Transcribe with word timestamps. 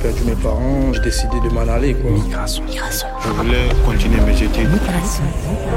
perdu 0.00 0.24
mes 0.24 0.34
parents, 0.34 0.92
j'ai 0.92 1.00
décidé 1.00 1.36
de 1.44 1.52
m'en 1.52 1.60
aller. 1.60 1.94
Quoi. 1.94 2.10
Migration. 2.10 2.64
Migration. 2.64 3.08
Je 3.22 3.28
voulais 3.30 3.68
continuer 3.84 4.20
mes 4.20 4.34
études. 4.34 4.68
Migration. 4.70 5.24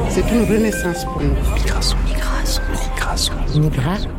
C'est 0.09 0.29
une 0.31 0.43
renaissance 0.43 1.05
pour 1.05 1.21
nous. 1.21 1.33
Migration. 1.55 1.97
Migration. 2.05 2.61
Migration. 2.71 3.33
Migration. 3.55 4.09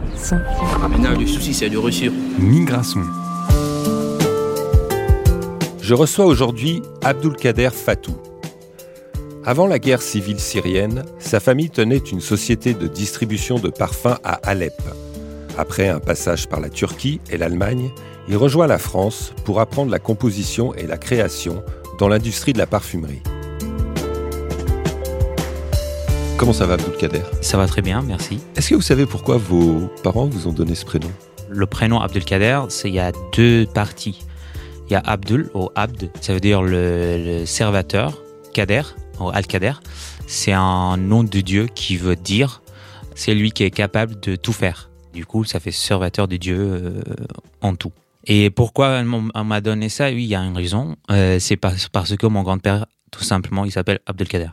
Maintenant, 0.88 1.18
le 1.18 1.26
souci, 1.26 1.54
c'est 1.54 1.70
de 1.70 1.78
réussir. 1.78 2.12
Migration. 2.38 3.00
Je 5.80 5.94
reçois 5.94 6.26
aujourd'hui 6.26 6.82
Abdulkader 7.02 7.70
Fatou. 7.70 8.16
Avant 9.44 9.66
la 9.66 9.78
guerre 9.78 10.00
civile 10.00 10.40
syrienne, 10.40 11.04
sa 11.18 11.40
famille 11.40 11.68
tenait 11.68 11.98
une 11.98 12.20
société 12.20 12.72
de 12.72 12.86
distribution 12.86 13.58
de 13.58 13.68
parfums 13.68 14.18
à 14.24 14.34
Alep. 14.44 14.80
Après 15.58 15.88
un 15.88 16.00
passage 16.00 16.48
par 16.48 16.60
la 16.60 16.70
Turquie 16.70 17.20
et 17.30 17.36
l'Allemagne, 17.36 17.90
il 18.28 18.36
rejoint 18.36 18.66
la 18.66 18.78
France 18.78 19.32
pour 19.44 19.60
apprendre 19.60 19.90
la 19.90 19.98
composition 19.98 20.74
et 20.74 20.86
la 20.86 20.96
création 20.96 21.62
dans 21.98 22.08
l'industrie 22.08 22.52
de 22.52 22.58
la 22.58 22.66
parfumerie. 22.66 23.22
Comment 26.36 26.52
ça 26.52 26.66
va, 26.66 26.74
Abdulkader? 26.74 27.22
Ça 27.42 27.56
va 27.56 27.66
très 27.66 27.82
bien, 27.82 28.02
merci. 28.02 28.40
Est-ce 28.56 28.70
que 28.70 28.74
vous 28.74 28.82
savez 28.82 29.06
pourquoi 29.06 29.36
vos 29.36 29.88
parents 30.02 30.26
vous 30.26 30.48
ont 30.48 30.52
donné 30.52 30.74
ce 30.74 30.84
prénom? 30.84 31.10
Le 31.48 31.66
prénom 31.66 32.00
Abdulkader, 32.00 32.60
c'est 32.70 32.88
il 32.88 32.94
y 32.94 33.00
a 33.00 33.12
deux 33.34 33.66
parties. 33.72 34.24
Il 34.88 34.92
y 34.92 34.96
a 34.96 35.02
Abdul 35.04 35.50
ou 35.54 35.70
Abd, 35.74 36.10
ça 36.20 36.34
veut 36.34 36.40
dire 36.40 36.60
le, 36.60 37.40
le 37.40 37.46
serviteur, 37.46 38.22
Kader 38.52 38.82
ou 39.20 39.30
Al-Kader. 39.30 39.74
C'est 40.26 40.52
un 40.52 40.96
nom 40.96 41.24
de 41.24 41.40
Dieu 41.40 41.68
qui 41.74 41.96
veut 41.96 42.16
dire 42.16 42.62
c'est 43.14 43.34
lui 43.34 43.52
qui 43.52 43.62
est 43.62 43.70
capable 43.70 44.18
de 44.20 44.36
tout 44.36 44.52
faire. 44.52 44.90
Du 45.12 45.24
coup, 45.24 45.44
ça 45.44 45.60
fait 45.60 45.70
serviteur 45.70 46.26
de 46.26 46.36
Dieu 46.36 46.58
euh, 46.58 47.02
en 47.62 47.76
tout. 47.76 47.92
Et 48.26 48.50
pourquoi 48.50 49.02
on 49.34 49.44
m'a 49.44 49.60
donné 49.60 49.88
ça? 49.88 50.08
Oui, 50.08 50.24
il 50.24 50.28
y 50.28 50.34
a 50.34 50.40
une 50.40 50.56
raison. 50.56 50.96
Euh, 51.10 51.38
c'est 51.38 51.56
parce, 51.56 51.88
que 52.16 52.26
mon 52.26 52.42
grand-père, 52.42 52.86
tout 53.10 53.22
simplement, 53.22 53.64
il 53.64 53.72
s'appelle 53.72 54.00
Abdelkader. 54.06 54.50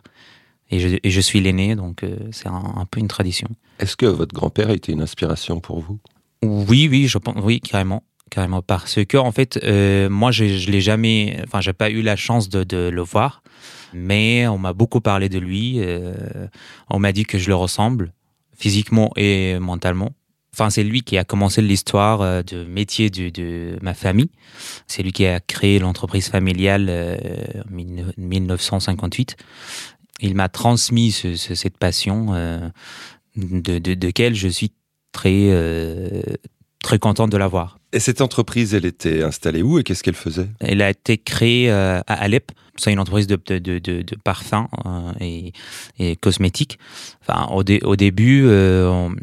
Et 0.70 0.80
je, 0.80 0.98
et 1.04 1.10
je 1.10 1.22
suis 1.22 1.42
l'aîné, 1.42 1.76
donc 1.76 2.04
euh, 2.04 2.16
c'est 2.32 2.48
un, 2.48 2.74
un, 2.78 2.86
peu 2.86 3.00
une 3.00 3.08
tradition. 3.08 3.48
Est-ce 3.80 3.98
que 3.98 4.06
votre 4.06 4.34
grand-père 4.34 4.70
a 4.70 4.74
été 4.74 4.92
une 4.92 5.02
inspiration 5.02 5.60
pour 5.60 5.80
vous? 5.80 6.00
Oui, 6.44 6.88
oui, 6.90 7.08
je 7.08 7.18
pense, 7.18 7.36
oui, 7.44 7.60
carrément. 7.60 8.04
Carrément, 8.30 8.62
parce 8.62 9.04
que 9.04 9.18
en 9.18 9.34
fait, 9.34 9.60
euh, 9.64 10.10
moi, 10.10 10.32
je, 10.32 10.46
je 10.46 10.72
l'ai 10.72 10.80
jamais, 10.80 11.38
enfin, 11.46 11.60
j'ai 11.60 11.74
pas 11.74 11.90
eu 11.90 12.02
la 12.02 12.16
chance 12.16 12.48
de, 12.48 12.64
de 12.64 12.90
le 12.90 13.02
voir, 13.02 13.44
mais 13.94 14.48
on 14.48 14.58
m'a 14.58 14.72
beaucoup 14.72 15.02
parlé 15.02 15.28
de 15.28 15.38
lui. 15.38 15.82
On 16.90 17.00
m'a 17.00 17.12
dit 17.12 17.26
que 17.26 17.38
je 17.38 17.50
le 17.50 17.56
ressemble 17.56 18.14
physiquement 18.56 19.12
et 19.18 19.60
mentalement. 19.60 20.12
Enfin, 20.54 20.70
c'est 20.70 20.84
lui 20.84 21.02
qui 21.02 21.18
a 21.18 21.24
commencé 21.24 21.62
l'histoire 21.62 22.22
euh, 22.22 22.44
de 22.44 22.66
métier 22.66 23.10
de, 23.10 23.30
de, 23.30 23.78
ma 23.82 23.94
famille. 23.94 24.30
C'est 24.86 25.02
lui 25.02 25.14
qui 25.14 25.26
a 25.26 25.40
créé 25.40 25.80
l'entreprise 25.80 26.28
familiale 26.28 26.88
euh, 26.90 27.16
en 27.70 27.74
1958. 28.18 29.38
Il 30.20 30.36
m'a 30.36 30.50
transmis 30.50 31.12
ce, 31.12 31.36
ce, 31.36 31.56
cette 31.56 31.78
passion 31.78 32.34
euh, 32.34 32.68
de, 33.38 33.80
de, 33.80 33.94
de 33.94 34.10
quelle 34.10 34.36
je 34.36 34.50
suis 34.50 34.74
très 35.14 35.52
très 36.84 37.00
contente 37.00 37.30
de 37.30 37.38
l'avoir. 37.38 37.78
Et 37.94 38.00
cette 38.00 38.22
entreprise, 38.22 38.74
elle 38.74 38.86
était 38.86 39.24
installée 39.24 39.62
où 39.62 39.78
et 39.78 39.84
qu'est-ce 39.84 40.04
qu'elle 40.04 40.16
faisait? 40.16 40.48
Elle 40.60 40.82
a 40.82 40.90
été 40.90 41.18
créée 41.18 41.70
à 41.70 42.00
Alep. 42.08 42.52
C'est 42.78 42.92
une 42.92 43.00
entreprise 43.00 43.28
de, 43.28 43.38
de, 43.46 43.60
de, 43.60 43.80
de 43.80 44.16
parfums 44.24 44.68
et, 45.20 45.52
et, 46.00 46.16
cosmétiques. 46.16 46.80
Enfin, 47.22 47.48
au, 47.54 47.64
dé, 47.64 47.82
au 47.84 47.96
début, 47.96 48.48
on, 48.48 49.14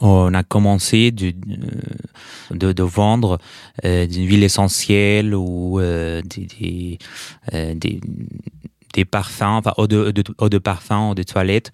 on, 0.00 0.34
a 0.34 0.42
commencé 0.42 1.10
de, 1.10 1.32
de, 2.50 2.72
de 2.72 2.82
vendre 2.82 3.38
euh, 3.84 4.06
des 4.06 4.22
huiles 4.22 4.44
essentielles 4.44 5.34
ou 5.34 5.80
euh, 5.80 6.22
des, 6.22 6.46
des, 6.46 6.98
euh, 7.54 7.74
des 8.96 9.04
parfums, 9.04 9.42
enfin 9.42 9.74
eau 9.76 9.86
de, 9.86 10.10
de, 10.10 10.58
parfum, 10.58 11.10
eau 11.10 11.14
de 11.14 11.22
toilette. 11.22 11.70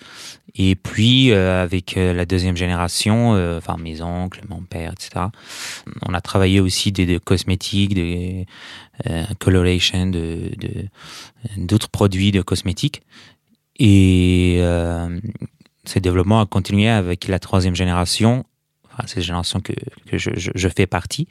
Et 0.54 0.74
puis 0.74 1.30
euh, 1.30 1.62
avec 1.62 1.96
euh, 1.96 2.12
la 2.12 2.26
deuxième 2.26 2.56
génération, 2.56 3.34
euh, 3.34 3.58
enfin 3.58 3.76
mes 3.78 4.02
oncles, 4.02 4.42
mon 4.48 4.60
père, 4.60 4.92
etc. 4.92 5.26
On 6.06 6.12
a 6.12 6.20
travaillé 6.20 6.60
aussi 6.60 6.92
des, 6.92 7.18
cosmétiques, 7.20 7.94
des 7.94 8.46
euh, 9.08 9.24
coloration, 9.38 10.06
de 10.08 10.50
d'autres 11.56 11.88
produits 11.88 12.32
de 12.32 12.42
cosmétiques. 12.42 13.02
Et 13.78 14.56
euh, 14.58 15.18
ce 15.86 15.98
développement 15.98 16.40
a 16.40 16.46
continué 16.46 16.88
avec 16.88 17.28
la 17.28 17.38
troisième 17.38 17.74
génération, 17.74 18.44
cette 19.06 19.22
génération 19.22 19.60
que, 19.60 19.72
je, 20.12 20.68
fais 20.68 20.86
partie 20.86 21.28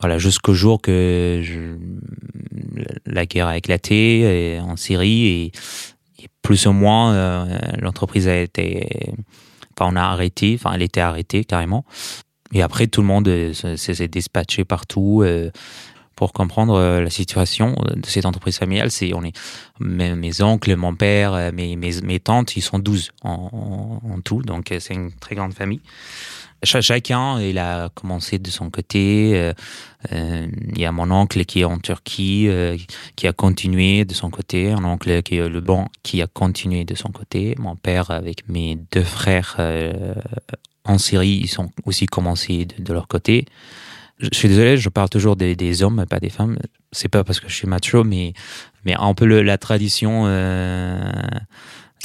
voilà, 0.00 0.18
jusqu'au 0.18 0.54
jour 0.54 0.80
que 0.80 1.42
la 3.06 3.26
guerre 3.26 3.48
a 3.48 3.56
éclaté 3.56 4.58
en 4.62 4.76
Syrie 4.76 5.26
et, 5.26 5.52
plus 6.42 6.66
ou 6.66 6.72
moins 6.72 7.14
euh, 7.14 7.58
l'entreprise 7.78 8.28
a 8.28 8.36
été, 8.36 8.86
enfin 9.72 9.90
on 9.92 9.96
a 9.96 10.02
arrêté, 10.02 10.56
enfin 10.58 10.74
elle 10.74 10.82
était 10.82 11.00
arrêtée 11.00 11.44
carrément. 11.44 11.84
Et 12.52 12.62
après 12.62 12.86
tout 12.86 13.00
le 13.00 13.06
monde 13.06 13.52
s'est 13.54 14.08
dispatché 14.08 14.64
partout 14.64 15.22
euh, 15.24 15.50
pour 16.16 16.32
comprendre 16.32 16.74
euh, 16.74 17.00
la 17.02 17.10
situation 17.10 17.76
de 17.94 18.06
cette 18.06 18.26
entreprise 18.26 18.58
familiale. 18.58 18.90
C'est 18.90 19.12
on 19.14 19.22
est 19.22 19.36
mes, 19.80 20.42
oncles, 20.42 20.76
mon 20.76 20.94
père, 20.94 21.52
mes, 21.52 21.76
mes, 21.76 22.00
mes 22.02 22.20
tantes, 22.20 22.56
ils 22.56 22.62
sont 22.62 22.78
12 22.78 23.12
en, 23.22 24.00
tout, 24.24 24.42
donc 24.42 24.72
c'est 24.78 24.94
une 24.94 25.12
très 25.12 25.34
grande 25.34 25.54
famille. 25.54 25.80
Chacun 26.64 27.40
il 27.40 27.58
a 27.58 27.88
commencé 27.90 28.38
de 28.38 28.50
son 28.50 28.70
côté. 28.70 29.32
Euh, 29.34 29.52
euh, 30.12 30.46
il 30.70 30.78
y 30.78 30.84
a 30.84 30.92
mon 30.92 31.10
oncle 31.10 31.44
qui 31.44 31.60
est 31.60 31.64
en 31.64 31.78
Turquie 31.78 32.46
euh, 32.48 32.76
qui 33.16 33.26
a 33.26 33.32
continué 33.32 34.04
de 34.04 34.14
son 34.14 34.30
côté. 34.30 34.70
Un 34.70 34.84
oncle 34.84 35.22
qui 35.22 35.36
est 35.36 35.48
le 35.48 35.60
bon 35.60 35.86
qui 36.02 36.22
a 36.22 36.26
continué 36.26 36.84
de 36.84 36.94
son 36.94 37.10
côté. 37.10 37.54
Mon 37.58 37.76
père 37.76 38.10
avec 38.10 38.48
mes 38.48 38.78
deux 38.92 39.02
frères 39.02 39.56
euh, 39.58 40.14
en 40.84 40.98
Syrie 40.98 41.40
ils 41.42 41.48
sont 41.48 41.70
aussi 41.84 42.06
commencé 42.06 42.66
de 42.66 42.92
leur 42.92 43.08
côté 43.08 43.46
je 44.18 44.28
suis 44.32 44.48
désolé 44.48 44.76
je 44.76 44.88
parle 44.88 45.08
toujours 45.08 45.36
des, 45.36 45.56
des 45.56 45.82
hommes 45.82 46.04
pas 46.08 46.20
des 46.20 46.30
femmes 46.30 46.58
c'est 46.92 47.08
pas 47.08 47.24
parce 47.24 47.40
que 47.40 47.48
je 47.48 47.54
suis 47.54 47.66
macho 47.66 48.04
mais 48.04 48.32
mais 48.84 48.94
un 48.94 49.14
peu 49.14 49.24
le, 49.24 49.42
la 49.42 49.58
tradition 49.58 50.24
euh, 50.26 51.00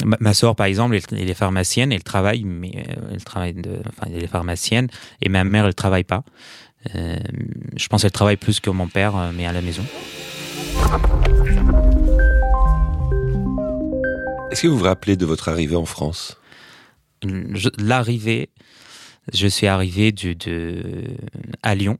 Ma, 0.04 0.16
ma 0.20 0.34
soeur, 0.34 0.56
par 0.56 0.66
exemple, 0.66 0.96
elle, 0.96 1.18
elle, 1.18 1.30
est 1.30 1.34
pharmacienne, 1.34 1.92
elle 1.92 2.02
travaille, 2.02 2.44
mais 2.44 2.72
euh, 2.88 3.10
elle 3.12 3.24
travaille 3.24 3.54
de, 3.54 3.80
enfin, 3.86 4.10
elle 4.14 4.24
est 4.24 4.28
pharmacienne, 4.28 4.88
et 5.20 5.28
ma 5.28 5.44
mère, 5.44 5.66
elle 5.66 5.74
travaille 5.74 6.04
pas. 6.04 6.24
Euh, 6.94 7.18
je 7.76 7.86
pense 7.88 8.02
qu'elle 8.02 8.10
travaille 8.10 8.38
plus 8.38 8.60
que 8.60 8.70
mon 8.70 8.88
père, 8.88 9.30
mais 9.34 9.46
à 9.46 9.52
la 9.52 9.60
maison. 9.60 9.84
Est-ce 14.50 14.62
que 14.62 14.68
vous 14.68 14.78
vous 14.78 14.84
rappelez 14.84 15.16
de 15.16 15.26
votre 15.26 15.48
arrivée 15.48 15.76
en 15.76 15.84
France? 15.84 16.38
L'arrivée, 17.78 18.48
je 19.32 19.46
suis 19.46 19.66
arrivé 19.66 20.14
à 21.62 21.74
Lyon, 21.74 21.98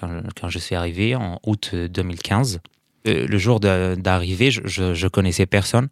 quand, 0.00 0.48
je 0.48 0.58
suis 0.58 0.74
arrivé 0.74 1.14
en 1.14 1.38
août 1.44 1.74
2015. 1.74 2.60
Euh, 3.06 3.26
le 3.26 3.38
jour 3.38 3.60
d'arrivée, 3.60 4.50
je, 4.50 4.94
je 4.94 5.08
connaissais 5.08 5.46
personne. 5.46 5.88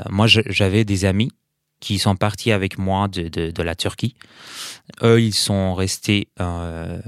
Euh, 0.00 0.04
moi, 0.10 0.26
j'avais 0.26 0.84
des 0.84 1.04
amis 1.04 1.30
qui 1.80 1.98
sont 1.98 2.16
partis 2.16 2.52
avec 2.52 2.78
moi 2.78 3.08
de, 3.08 3.62
la 3.62 3.74
Turquie. 3.74 4.14
Eux, 5.02 5.20
ils 5.20 5.34
sont 5.34 5.74
restés, 5.74 6.28
euh, 6.40 6.98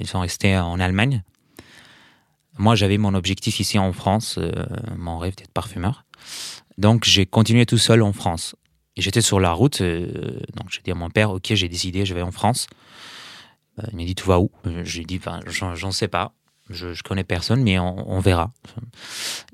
ils 0.00 0.06
sont 0.06 0.20
restés 0.20 0.56
en 0.56 0.80
Allemagne. 0.80 1.22
Moi, 2.58 2.74
j'avais 2.74 2.98
mon 2.98 3.14
objectif 3.14 3.60
ici 3.60 3.78
en 3.78 3.92
France, 3.92 4.40
mon 4.96 5.18
rêve 5.18 5.36
d'être 5.36 5.52
parfumeur. 5.52 6.04
Donc, 6.78 7.04
j'ai 7.04 7.26
continué 7.26 7.66
tout 7.66 7.78
seul 7.78 8.02
en 8.02 8.12
France. 8.12 8.56
J'étais 8.98 9.20
sur 9.20 9.40
la 9.40 9.52
route, 9.52 9.80
euh, 9.80 10.40
donc 10.54 10.70
j'ai 10.70 10.80
dit 10.82 10.90
à 10.90 10.94
mon 10.94 11.10
père, 11.10 11.30
ok, 11.30 11.54
j'ai 11.54 11.68
décidé, 11.68 12.04
je 12.04 12.14
vais 12.14 12.22
en 12.22 12.32
France. 12.32 12.66
Euh, 13.78 13.82
il 13.92 13.96
m'a 13.96 14.04
dit, 14.04 14.14
tu 14.14 14.24
vas 14.24 14.40
où? 14.40 14.50
J'ai 14.82 15.04
dit, 15.04 15.18
ben, 15.18 15.40
j'en 15.46 15.92
sais 15.92 16.08
pas 16.08 16.32
je, 16.70 16.92
je 16.92 17.02
connais 17.02 17.24
personne, 17.24 17.62
mais 17.62 17.78
on, 17.78 18.20
verra. 18.20 18.50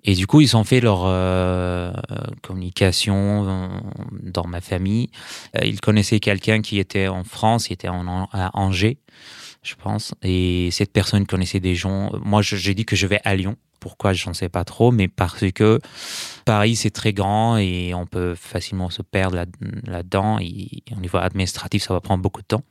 Et 0.03 0.15
du 0.15 0.27
coup, 0.27 0.41
ils 0.41 0.57
ont 0.57 0.65
fait 0.65 0.81
leur 0.81 1.03
euh, 1.05 1.93
communication 2.43 3.71
dans 4.23 4.47
ma 4.47 4.61
famille. 4.61 5.11
Euh, 5.57 5.65
ils 5.65 5.81
connaissaient 5.81 6.21
quelqu'un 6.21 6.61
qui 6.61 6.79
était 6.79 7.09
en 7.09 7.25
France, 7.25 7.69
qui 7.69 7.73
était 7.73 7.89
en, 7.89 8.25
à 8.33 8.51
Angers, 8.55 8.99
je 9.65 9.75
pense. 9.75 10.15
Et 10.23 10.71
cette 10.71 10.93
personne 10.93 11.27
connaissait 11.27 11.61
des 11.61 11.75
gens. 11.75 12.13
Moi, 12.25 12.43
j'ai 12.43 12.75
dit 12.75 12.85
que 12.85 12.97
je 12.97 13.07
vais 13.07 13.21
à 13.25 13.35
Lyon. 13.35 13.57
Pourquoi, 13.81 14.13
je 14.13 14.27
n'en 14.27 14.35
sais 14.35 14.49
pas 14.49 14.65
trop, 14.65 14.93
mais 14.93 15.09
parce 15.09 15.51
que 15.53 15.79
Paris, 16.45 16.77
c'est 16.77 16.91
très 16.91 17.13
grand 17.13 17.59
et 17.59 17.93
on 17.95 18.07
peut 18.07 18.35
facilement 18.35 18.89
se 18.89 19.03
perdre 19.03 19.45
là-dedans. 19.87 20.37
Au 20.37 21.01
niveau 21.01 21.19
administratif, 21.19 21.83
ça 21.83 21.93
va 21.93 22.01
prendre 22.01 22.23
beaucoup 22.23 22.41
de 22.41 22.47
temps 22.47 22.63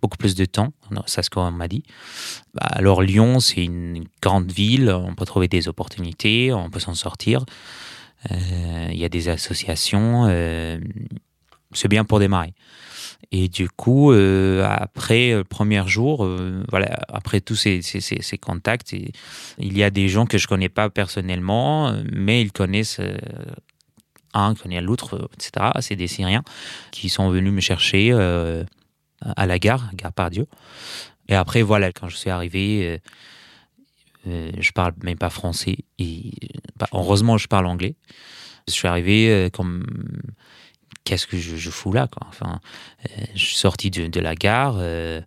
beaucoup 0.00 0.16
plus 0.16 0.34
de 0.34 0.44
temps, 0.44 0.72
c'est 1.06 1.22
ce 1.22 1.30
qu'on 1.30 1.50
m'a 1.50 1.68
dit. 1.68 1.82
Alors 2.60 3.02
Lyon, 3.02 3.40
c'est 3.40 3.64
une 3.64 4.04
grande 4.22 4.50
ville, 4.50 4.90
on 4.90 5.14
peut 5.14 5.24
trouver 5.24 5.48
des 5.48 5.68
opportunités, 5.68 6.52
on 6.52 6.70
peut 6.70 6.80
s'en 6.80 6.94
sortir. 6.94 7.44
Euh, 8.30 8.88
il 8.90 8.98
y 8.98 9.04
a 9.04 9.08
des 9.08 9.28
associations. 9.28 10.26
Euh, 10.28 10.78
c'est 11.72 11.88
bien 11.88 12.04
pour 12.04 12.18
démarrer. 12.18 12.54
Et 13.30 13.48
du 13.48 13.68
coup, 13.68 14.12
euh, 14.12 14.66
après 14.66 15.32
le 15.32 15.44
premier 15.44 15.86
jour, 15.86 16.24
euh, 16.24 16.62
voilà, 16.68 17.00
après 17.08 17.40
tous 17.40 17.56
ces, 17.56 17.80
contacts, 18.40 18.92
il 18.92 19.78
y 19.78 19.82
a 19.82 19.90
des 19.90 20.08
gens 20.08 20.24
que 20.24 20.38
je 20.38 20.46
connais 20.46 20.68
pas 20.68 20.88
personnellement, 20.88 21.94
mais 22.10 22.40
ils 22.40 22.52
connaissent 22.52 23.00
euh, 23.00 23.16
un, 24.34 24.54
connaît 24.54 24.80
l'autre, 24.80 25.28
etc. 25.34 25.72
C'est 25.80 25.96
des 25.96 26.06
Syriens 26.06 26.44
qui 26.90 27.08
sont 27.08 27.28
venus 27.28 27.52
me 27.52 27.60
chercher 27.60 28.10
euh, 28.12 28.64
à 29.20 29.46
la 29.46 29.58
gare, 29.58 29.90
gare 29.94 30.12
Pardieu. 30.12 30.46
Et 31.28 31.34
après, 31.34 31.62
voilà, 31.62 31.92
quand 31.92 32.08
je 32.08 32.16
suis 32.16 32.30
arrivé, 32.30 32.86
euh, 32.86 32.98
euh, 34.26 34.50
je 34.58 34.72
parle 34.72 34.94
même 35.02 35.18
pas 35.18 35.30
français. 35.30 35.76
Bah, 36.76 36.88
heureusement, 36.92 37.36
je 37.38 37.48
parle 37.48 37.66
anglais. 37.66 37.94
Je 38.66 38.72
suis 38.72 38.88
arrivé 38.88 39.30
euh, 39.30 39.50
comme 39.50 39.84
qu'est-ce 41.08 41.26
que 41.26 41.38
je, 41.38 41.56
je 41.56 41.70
fous 41.70 41.90
là 41.90 42.06
quoi. 42.06 42.26
Enfin 42.28 42.60
euh, 43.06 43.24
je 43.34 43.42
suis 43.42 43.56
sorti 43.56 43.90
de, 43.90 44.20
la 44.20 44.34
gare 44.34 44.76
euh, 44.78 45.22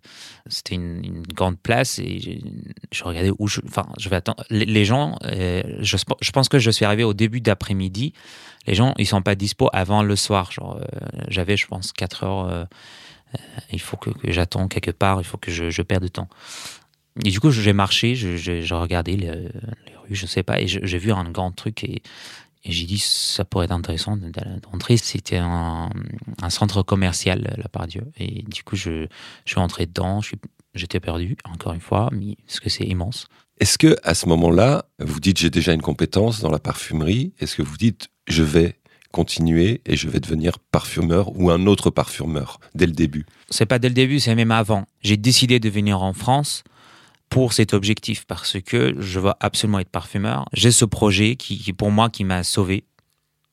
c'était 0.46 0.76
une, 0.76 1.24
grande 1.34 1.58
place 1.58 1.98
et 1.98 2.40
je, 2.92 3.02
regardais 3.02 3.32
où 3.36 3.48
je 3.48 3.60
enfin 3.66 3.86
je 3.98 4.08
vais 4.08 4.14
attendre 4.14 4.44
les, 4.48 4.84
gens 4.84 5.18
euh, 5.24 5.62
je, 5.80 6.30
pense 6.32 6.48
que 6.48 6.60
je 6.60 6.70
suis 6.70 6.84
arrivé 6.84 7.02
au 7.02 7.14
début 7.14 7.40
d'après-midi. 7.40 8.12
Les 8.68 8.74
gens 8.76 8.94
ils 8.96 9.08
sont 9.08 9.22
pas 9.22 9.34
dispo 9.34 9.68
avant 9.72 10.04
le 10.04 10.14
soir 10.14 10.52
genre 10.52 10.78
j'avais 11.26 11.56
je 11.56 11.66
pense 11.66 11.92
4 11.92 12.24
heures 12.24 12.68
il 13.72 13.80
faut 13.80 13.96
que, 13.96 14.10
que 14.10 14.30
j'attends 14.30 14.68
quelque 14.68 14.92
part 14.92 15.20
il 15.20 15.24
faut 15.24 15.38
que 15.38 15.50
je, 15.50 15.82
perde 15.82 16.04
de 16.04 16.08
temps. 16.08 16.28
Et 17.24 17.30
du 17.30 17.40
coup 17.40 17.50
j'ai 17.50 17.72
marché 17.72 18.14
je 18.14 18.74
regardais 18.74 19.16
les, 19.16 19.26
les 19.26 19.96
rues 19.96 20.14
je 20.14 20.26
sais 20.26 20.44
pas 20.44 20.60
et 20.60 20.68
j'ai 20.68 20.98
vu 20.98 21.10
un 21.10 21.28
grand 21.28 21.50
truc 21.50 21.82
et 21.82 22.02
et 22.64 22.70
j'ai 22.70 22.84
dit, 22.84 22.98
ça 22.98 23.44
pourrait 23.44 23.64
être 23.64 23.72
intéressant 23.72 24.16
d'entrer. 24.16 24.96
C'était 24.96 25.38
un, 25.38 25.90
un 26.40 26.50
centre 26.50 26.82
commercial, 26.82 27.54
la 27.56 27.68
part 27.68 27.88
Dieu. 27.88 28.04
Et 28.16 28.42
du 28.42 28.62
coup, 28.62 28.76
je, 28.76 29.06
je 29.44 29.50
suis 29.50 29.60
entré 29.60 29.86
dedans. 29.86 30.20
J'étais 30.74 31.00
perdu, 31.00 31.36
encore 31.50 31.72
une 31.72 31.80
fois, 31.80 32.08
mais 32.12 32.36
parce 32.46 32.60
que 32.60 32.70
c'est 32.70 32.84
immense. 32.84 33.26
Est-ce 33.58 33.78
que 33.78 33.96
à 34.04 34.14
ce 34.14 34.26
moment-là, 34.28 34.84
vous 35.00 35.20
dites 35.20 35.38
j'ai 35.38 35.50
déjà 35.50 35.72
une 35.72 35.82
compétence 35.82 36.40
dans 36.40 36.50
la 36.50 36.58
parfumerie 36.58 37.32
Est-ce 37.38 37.56
que 37.56 37.62
vous 37.62 37.76
dites 37.76 38.08
je 38.28 38.42
vais 38.42 38.76
continuer 39.10 39.82
et 39.84 39.96
je 39.96 40.08
vais 40.08 40.20
devenir 40.20 40.58
parfumeur 40.58 41.36
ou 41.38 41.50
un 41.50 41.66
autre 41.66 41.90
parfumeur 41.90 42.60
dès 42.74 42.86
le 42.86 42.92
début? 42.92 43.26
C'est 43.50 43.66
pas 43.66 43.78
dès 43.78 43.88
le 43.88 43.94
début, 43.94 44.20
c'est 44.20 44.34
même 44.34 44.52
avant. 44.52 44.86
J'ai 45.00 45.16
décidé 45.16 45.60
de 45.60 45.68
venir 45.68 46.02
en 46.02 46.12
France 46.12 46.64
pour 47.32 47.54
cet 47.54 47.72
objectif 47.72 48.26
parce 48.26 48.60
que 48.60 48.94
je 48.98 49.18
veux 49.18 49.32
absolument 49.40 49.78
être 49.78 49.88
parfumeur. 49.88 50.44
J'ai 50.52 50.70
ce 50.70 50.84
projet 50.84 51.36
qui, 51.36 51.58
qui, 51.58 51.72
pour 51.72 51.90
moi, 51.90 52.10
qui 52.10 52.24
m'a 52.24 52.44
sauvé 52.44 52.84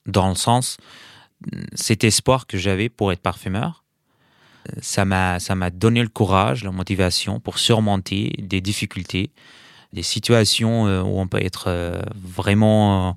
dans 0.04 0.28
le 0.28 0.34
sens, 0.34 0.76
cet 1.72 2.04
espoir 2.04 2.46
que 2.46 2.58
j'avais 2.58 2.90
pour 2.90 3.10
être 3.10 3.22
parfumeur, 3.22 3.82
ça 4.82 5.06
m'a, 5.06 5.40
ça 5.40 5.54
m'a 5.54 5.70
donné 5.70 6.02
le 6.02 6.10
courage, 6.10 6.62
la 6.62 6.72
motivation 6.72 7.40
pour 7.40 7.58
surmonter 7.58 8.34
des 8.38 8.60
difficultés, 8.60 9.30
des 9.94 10.02
situations 10.02 10.86
euh, 10.86 11.00
où 11.00 11.18
on 11.18 11.26
peut 11.26 11.42
être 11.42 11.64
euh, 11.68 12.02
vraiment 12.14 13.08
euh, 13.08 13.12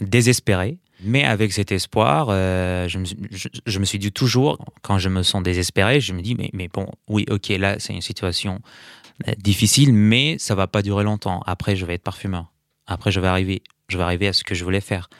désespéré. 0.00 0.78
Mais 1.02 1.24
avec 1.24 1.52
cet 1.52 1.72
espoir, 1.72 2.28
euh, 2.30 2.88
je, 2.88 2.98
me, 2.98 3.04
suis- 3.04 3.18
je, 3.30 3.48
je 3.66 3.78
me 3.78 3.84
suis 3.84 3.98
dit 3.98 4.12
toujours, 4.12 4.58
quand 4.82 4.98
je 4.98 5.08
me 5.08 5.22
sens 5.22 5.42
désespéré, 5.42 6.00
je 6.00 6.12
me 6.14 6.22
dis, 6.22 6.34
mais, 6.34 6.50
mais 6.54 6.68
bon, 6.68 6.86
oui, 7.08 7.26
ok, 7.30 7.48
là, 7.48 7.76
c'est 7.78 7.92
une 7.92 8.00
situation 8.00 8.60
euh, 9.28 9.32
difficile, 9.38 9.92
mais 9.92 10.36
ça 10.38 10.54
va 10.54 10.66
pas 10.66 10.82
durer 10.82 11.04
longtemps. 11.04 11.42
Après, 11.46 11.76
je 11.76 11.84
vais 11.84 11.94
être 11.94 12.02
parfumeur. 12.02 12.50
Après, 12.86 13.12
je 13.12 13.20
vais 13.20 13.26
arriver, 13.28 13.62
je 13.88 13.98
vais 13.98 14.04
arriver 14.04 14.28
à 14.28 14.32
ce 14.32 14.42
que 14.42 14.54
je 14.54 14.64
voulais 14.64 14.80
faire. 14.80 15.10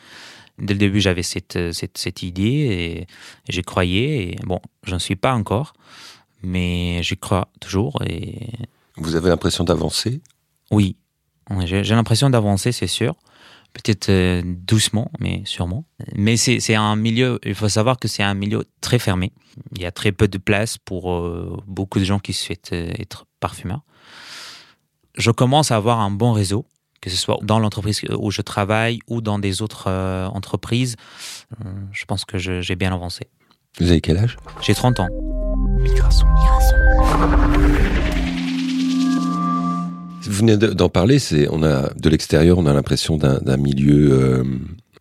Dès 0.59 0.73
le 0.73 0.79
début, 0.79 1.01
j'avais 1.01 1.23
cette, 1.23 1.57
euh, 1.57 1.73
cette, 1.73 1.99
cette 1.99 2.23
idée 2.23 2.43
et, 2.43 3.07
j'y 3.53 3.63
croyais. 3.63 4.31
Et 4.31 4.37
bon, 4.45 4.61
je 4.85 4.95
ne 4.95 4.99
suis 4.99 5.17
pas 5.17 5.35
encore, 5.35 5.75
mais 6.43 7.03
j'y 7.03 7.19
crois 7.19 7.49
toujours. 7.61 8.01
Et 8.07 8.49
Vous 8.97 9.15
avez 9.15 9.29
l'impression 9.29 9.65
d'avancer? 9.65 10.23
Oui, 10.71 10.97
j'ai 11.67 11.83
l'impression 11.83 12.31
d'avancer, 12.31 12.73
c'est 12.73 12.87
sûr. 12.87 13.15
Peut-être 13.83 14.09
euh, 14.09 14.43
doucement, 14.45 15.11
mais 15.21 15.43
sûrement. 15.45 15.85
Mais 16.15 16.37
c'est 16.37 16.61
c'est 16.61 16.75
un 16.75 16.97
milieu, 16.97 17.39
il 17.45 17.55
faut 17.55 17.69
savoir 17.69 17.99
que 17.99 18.09
c'est 18.09 18.23
un 18.23 18.35
milieu 18.35 18.65
très 18.81 18.99
fermé. 18.99 19.33
Il 19.75 19.83
y 19.83 19.87
a 19.87 19.93
très 19.93 20.13
peu 20.13 20.29
de 20.29 20.39
place 20.39 20.79
pour 20.79 21.13
euh, 21.13 21.63
beaucoup 21.67 21.99
de 21.99 22.05
gens 22.05 22.19
qui 22.19 22.33
souhaitent 22.33 22.73
euh, 22.73 22.93
être 22.99 23.27
parfumeurs. 23.41 23.83
Je 25.17 25.31
commence 25.31 25.71
à 25.71 25.77
avoir 25.77 26.01
un 26.01 26.11
bon 26.11 26.33
réseau, 26.33 26.67
que 27.01 27.11
ce 27.11 27.17
soit 27.17 27.39
dans 27.43 27.59
l'entreprise 27.59 28.03
où 28.19 28.31
je 28.31 28.43
travaille 28.43 28.99
ou 29.09 29.21
dans 29.21 29.39
des 29.39 29.63
autres 29.63 29.89
euh, 29.89 30.27
entreprises. 30.27 30.97
Je 31.93 32.05
pense 32.05 32.25
que 32.25 32.39
j'ai 32.39 32.77
bien 32.77 32.93
avancé. 32.93 33.29
Vous 33.81 33.91
avez 33.91 34.01
quel 34.01 34.19
âge? 34.19 34.37
J'ai 34.61 34.75
30 34.75 35.01
ans. 35.01 35.09
Migration. 35.81 36.27
Migration. 36.27 38.16
Vous 40.27 40.33
venez 40.39 40.57
de- 40.57 40.73
d'en 40.73 40.89
parler, 40.89 41.19
c'est 41.19 41.49
on 41.51 41.63
a 41.63 41.93
de 41.95 42.09
l'extérieur, 42.09 42.59
on 42.59 42.67
a 42.67 42.73
l'impression 42.73 43.17
d'un 43.17 43.57
milieu 43.57 44.13
euh, 44.13 44.45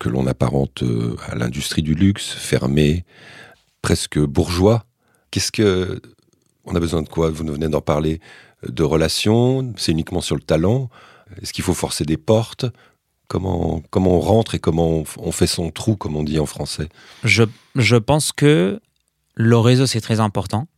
que 0.00 0.08
l'on 0.08 0.26
apparente 0.26 0.82
euh, 0.82 1.16
à 1.28 1.34
l'industrie 1.34 1.82
du 1.82 1.94
luxe, 1.94 2.30
fermé, 2.32 3.04
presque 3.82 4.18
bourgeois. 4.18 4.84
Qu'est-ce 5.30 5.52
que 5.52 6.00
on 6.64 6.74
a 6.74 6.80
besoin 6.80 7.02
de 7.02 7.08
quoi? 7.08 7.30
Vous 7.30 7.44
venez 7.44 7.68
d'en 7.68 7.80
parler 7.80 8.20
de 8.68 8.82
relations. 8.82 9.72
C'est 9.76 9.92
uniquement 9.92 10.20
sur 10.20 10.34
le 10.36 10.42
talent. 10.42 10.90
Est-ce 11.42 11.52
qu'il 11.52 11.64
faut 11.64 11.74
forcer 11.74 12.04
des 12.04 12.16
portes? 12.16 12.66
Comment 13.28 13.82
comment 13.90 14.12
on 14.16 14.20
rentre 14.20 14.54
et 14.54 14.58
comment 14.60 15.02
on 15.18 15.32
fait 15.32 15.46
son 15.48 15.70
trou, 15.70 15.96
comme 15.96 16.14
on 16.16 16.22
dit 16.22 16.38
en 16.38 16.46
français? 16.46 16.88
Je, 17.24 17.42
je 17.74 17.96
pense 17.96 18.32
que 18.32 18.80
le 19.34 19.58
réseau, 19.58 19.86
c'est 19.86 20.00
très 20.00 20.20
important. 20.20 20.68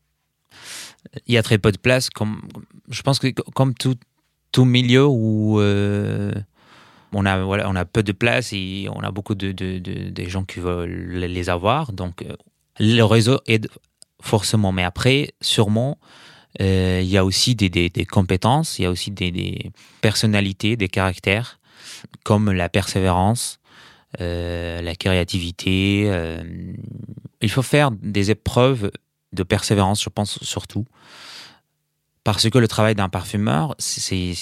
Il 1.27 1.35
y 1.35 1.39
a 1.39 1.43
très 1.43 1.59
peu 1.59 1.71
de 1.73 1.79
place. 1.79 2.09
Comme, 2.11 2.41
je 2.89 3.03
pense 3.03 3.19
que 3.19 3.29
comme 3.55 3.75
tout, 3.75 3.95
tout 4.59 4.65
milieu 4.65 5.07
où 5.07 5.61
euh, 5.61 6.33
on, 7.13 7.25
a, 7.27 7.41
voilà, 7.45 7.71
on 7.71 7.77
a 7.77 7.85
peu 7.85 8.03
de 8.03 8.11
place 8.11 8.53
et 8.53 8.89
on 8.93 8.99
a 9.05 9.13
beaucoup 9.13 9.37
de, 9.37 9.55
gens 10.27 10.43
qui 10.43 10.59
veulent 10.59 11.15
les 11.15 11.49
avoir. 11.49 11.93
Donc, 11.93 12.23
euh, 12.23 12.35
le 12.81 13.03
réseau 13.03 13.39
aide 13.47 13.69
forcément. 14.21 14.73
Mais 14.73 14.83
après, 14.83 15.31
sûrement, 15.41 15.97
euh, 16.61 16.99
il 17.01 17.09
y 17.09 17.17
a 17.17 17.25
aussi 17.25 17.55
des, 17.55 17.89
compétences, 18.11 18.81
il 18.81 18.83
y 18.83 18.87
a 18.87 18.91
aussi 18.91 19.13
des, 19.13 19.71
personnalités, 20.01 20.77
des 20.77 20.89
caractères, 20.89 21.61
comme 22.25 22.51
la 22.51 22.69
persévérance, 22.69 23.61
la 24.19 24.95
créativité. 24.97 26.11
il 27.43 27.51
faut 27.51 27.63
faire 27.63 27.93
des 27.93 28.33
épreuves 28.33 28.91
de 29.33 29.45
persévérance, 29.45 30.03
je 30.03 30.09
pense 30.09 30.43
surtout. 30.43 30.85
Parce 32.29 32.51
que 32.51 32.59
le 32.59 32.69
travail 32.69 32.95
d'un 32.95 33.09
parfumeur, 33.09 33.75
c'est 33.79 34.35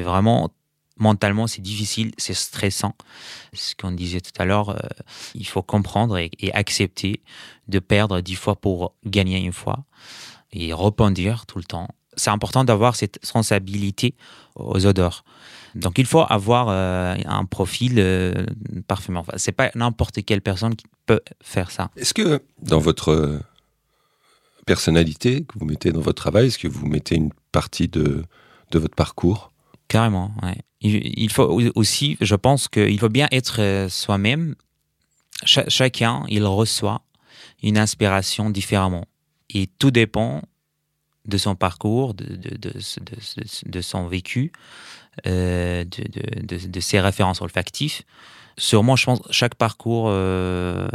vraiment 0.00 0.50
mentalement, 0.96 1.46
c'est 1.46 1.60
difficile, 1.60 2.12
c'est 2.16 2.32
stressant. 2.32 2.94
Ce 3.52 3.74
qu'on 3.74 3.92
disait 3.92 4.22
tout 4.22 4.32
à 4.38 4.46
l'heure, 4.46 4.70
euh, 4.70 4.78
il 5.34 5.46
faut 5.46 5.60
comprendre 5.60 6.16
et, 6.16 6.30
accepter 6.54 7.20
de 7.68 7.80
perdre 7.80 8.22
dix 8.22 8.34
fois 8.34 8.56
pour 8.56 8.94
gagner 9.04 9.38
une 9.38 9.52
fois 9.52 9.84
et 10.52 10.72
rebondir 10.72 11.44
tout 11.44 11.58
le 11.58 11.64
temps. 11.64 11.88
C'est 12.16 12.30
important 12.30 12.64
d'avoir 12.64 12.96
cette 12.96 13.18
sensibilité 13.22 14.14
aux 14.54 14.86
odeurs. 14.86 15.22
Donc 15.74 15.98
il 15.98 16.06
faut 16.06 16.24
avoir 16.26 16.68
euh, 16.70 17.14
un 17.26 17.44
profil 17.44 17.96
euh, 17.98 18.46
parfumeur. 18.88 19.20
Enfin, 19.20 19.36
c'est 19.36 19.52
pas 19.52 19.70
n'importe 19.74 20.24
quelle 20.24 20.40
personne 20.40 20.74
qui 20.74 20.86
peut 21.04 21.20
faire 21.42 21.70
ça. 21.70 21.90
Est-ce 21.94 22.14
que 22.14 22.40
dans 22.62 22.78
votre 22.78 23.42
personnalité 24.66 25.44
que 25.44 25.58
vous 25.58 25.64
mettez 25.64 25.92
dans 25.92 26.00
votre 26.00 26.20
travail, 26.20 26.48
est-ce 26.48 26.58
que 26.58 26.68
vous 26.68 26.86
mettez 26.86 27.14
une 27.14 27.30
partie 27.52 27.88
de, 27.88 28.24
de 28.72 28.78
votre 28.78 28.94
parcours? 28.94 29.52
Carrément, 29.88 30.32
ouais. 30.42 30.56
Il, 30.82 31.30
faut 31.32 31.44
au- 31.44 31.72
aussi, 31.74 32.18
je 32.20 32.34
pense 32.34 32.68
qu'il 32.68 32.98
faut 32.98 33.08
bien 33.08 33.28
être 33.32 33.60
euh, 33.60 33.88
soi-même. 33.88 34.54
Cha- 35.44 35.68
chacun, 35.68 36.24
il 36.28 36.44
reçoit 36.44 37.02
une 37.62 37.78
inspiration 37.78 38.50
différemment. 38.50 39.06
Et 39.50 39.66
tout 39.78 39.90
dépend 39.90 40.42
de 41.24 41.38
son 41.38 41.54
parcours, 41.56 42.14
de, 42.14 42.24
de, 42.36 42.56
de, 42.56 42.72
de- 43.66 43.80
son 43.80 44.06
vécu, 44.06 44.52
euh, 45.26 45.84
de 45.84 46.80
ses 46.80 47.00
références 47.00 47.40
olfactives. 47.40 48.02
Sûrement, 48.58 48.96
je 48.96 49.04
pense 49.04 49.20
que 49.20 49.32
chaque 49.32 49.54
parcours 49.54 50.06
euh, 50.08 50.88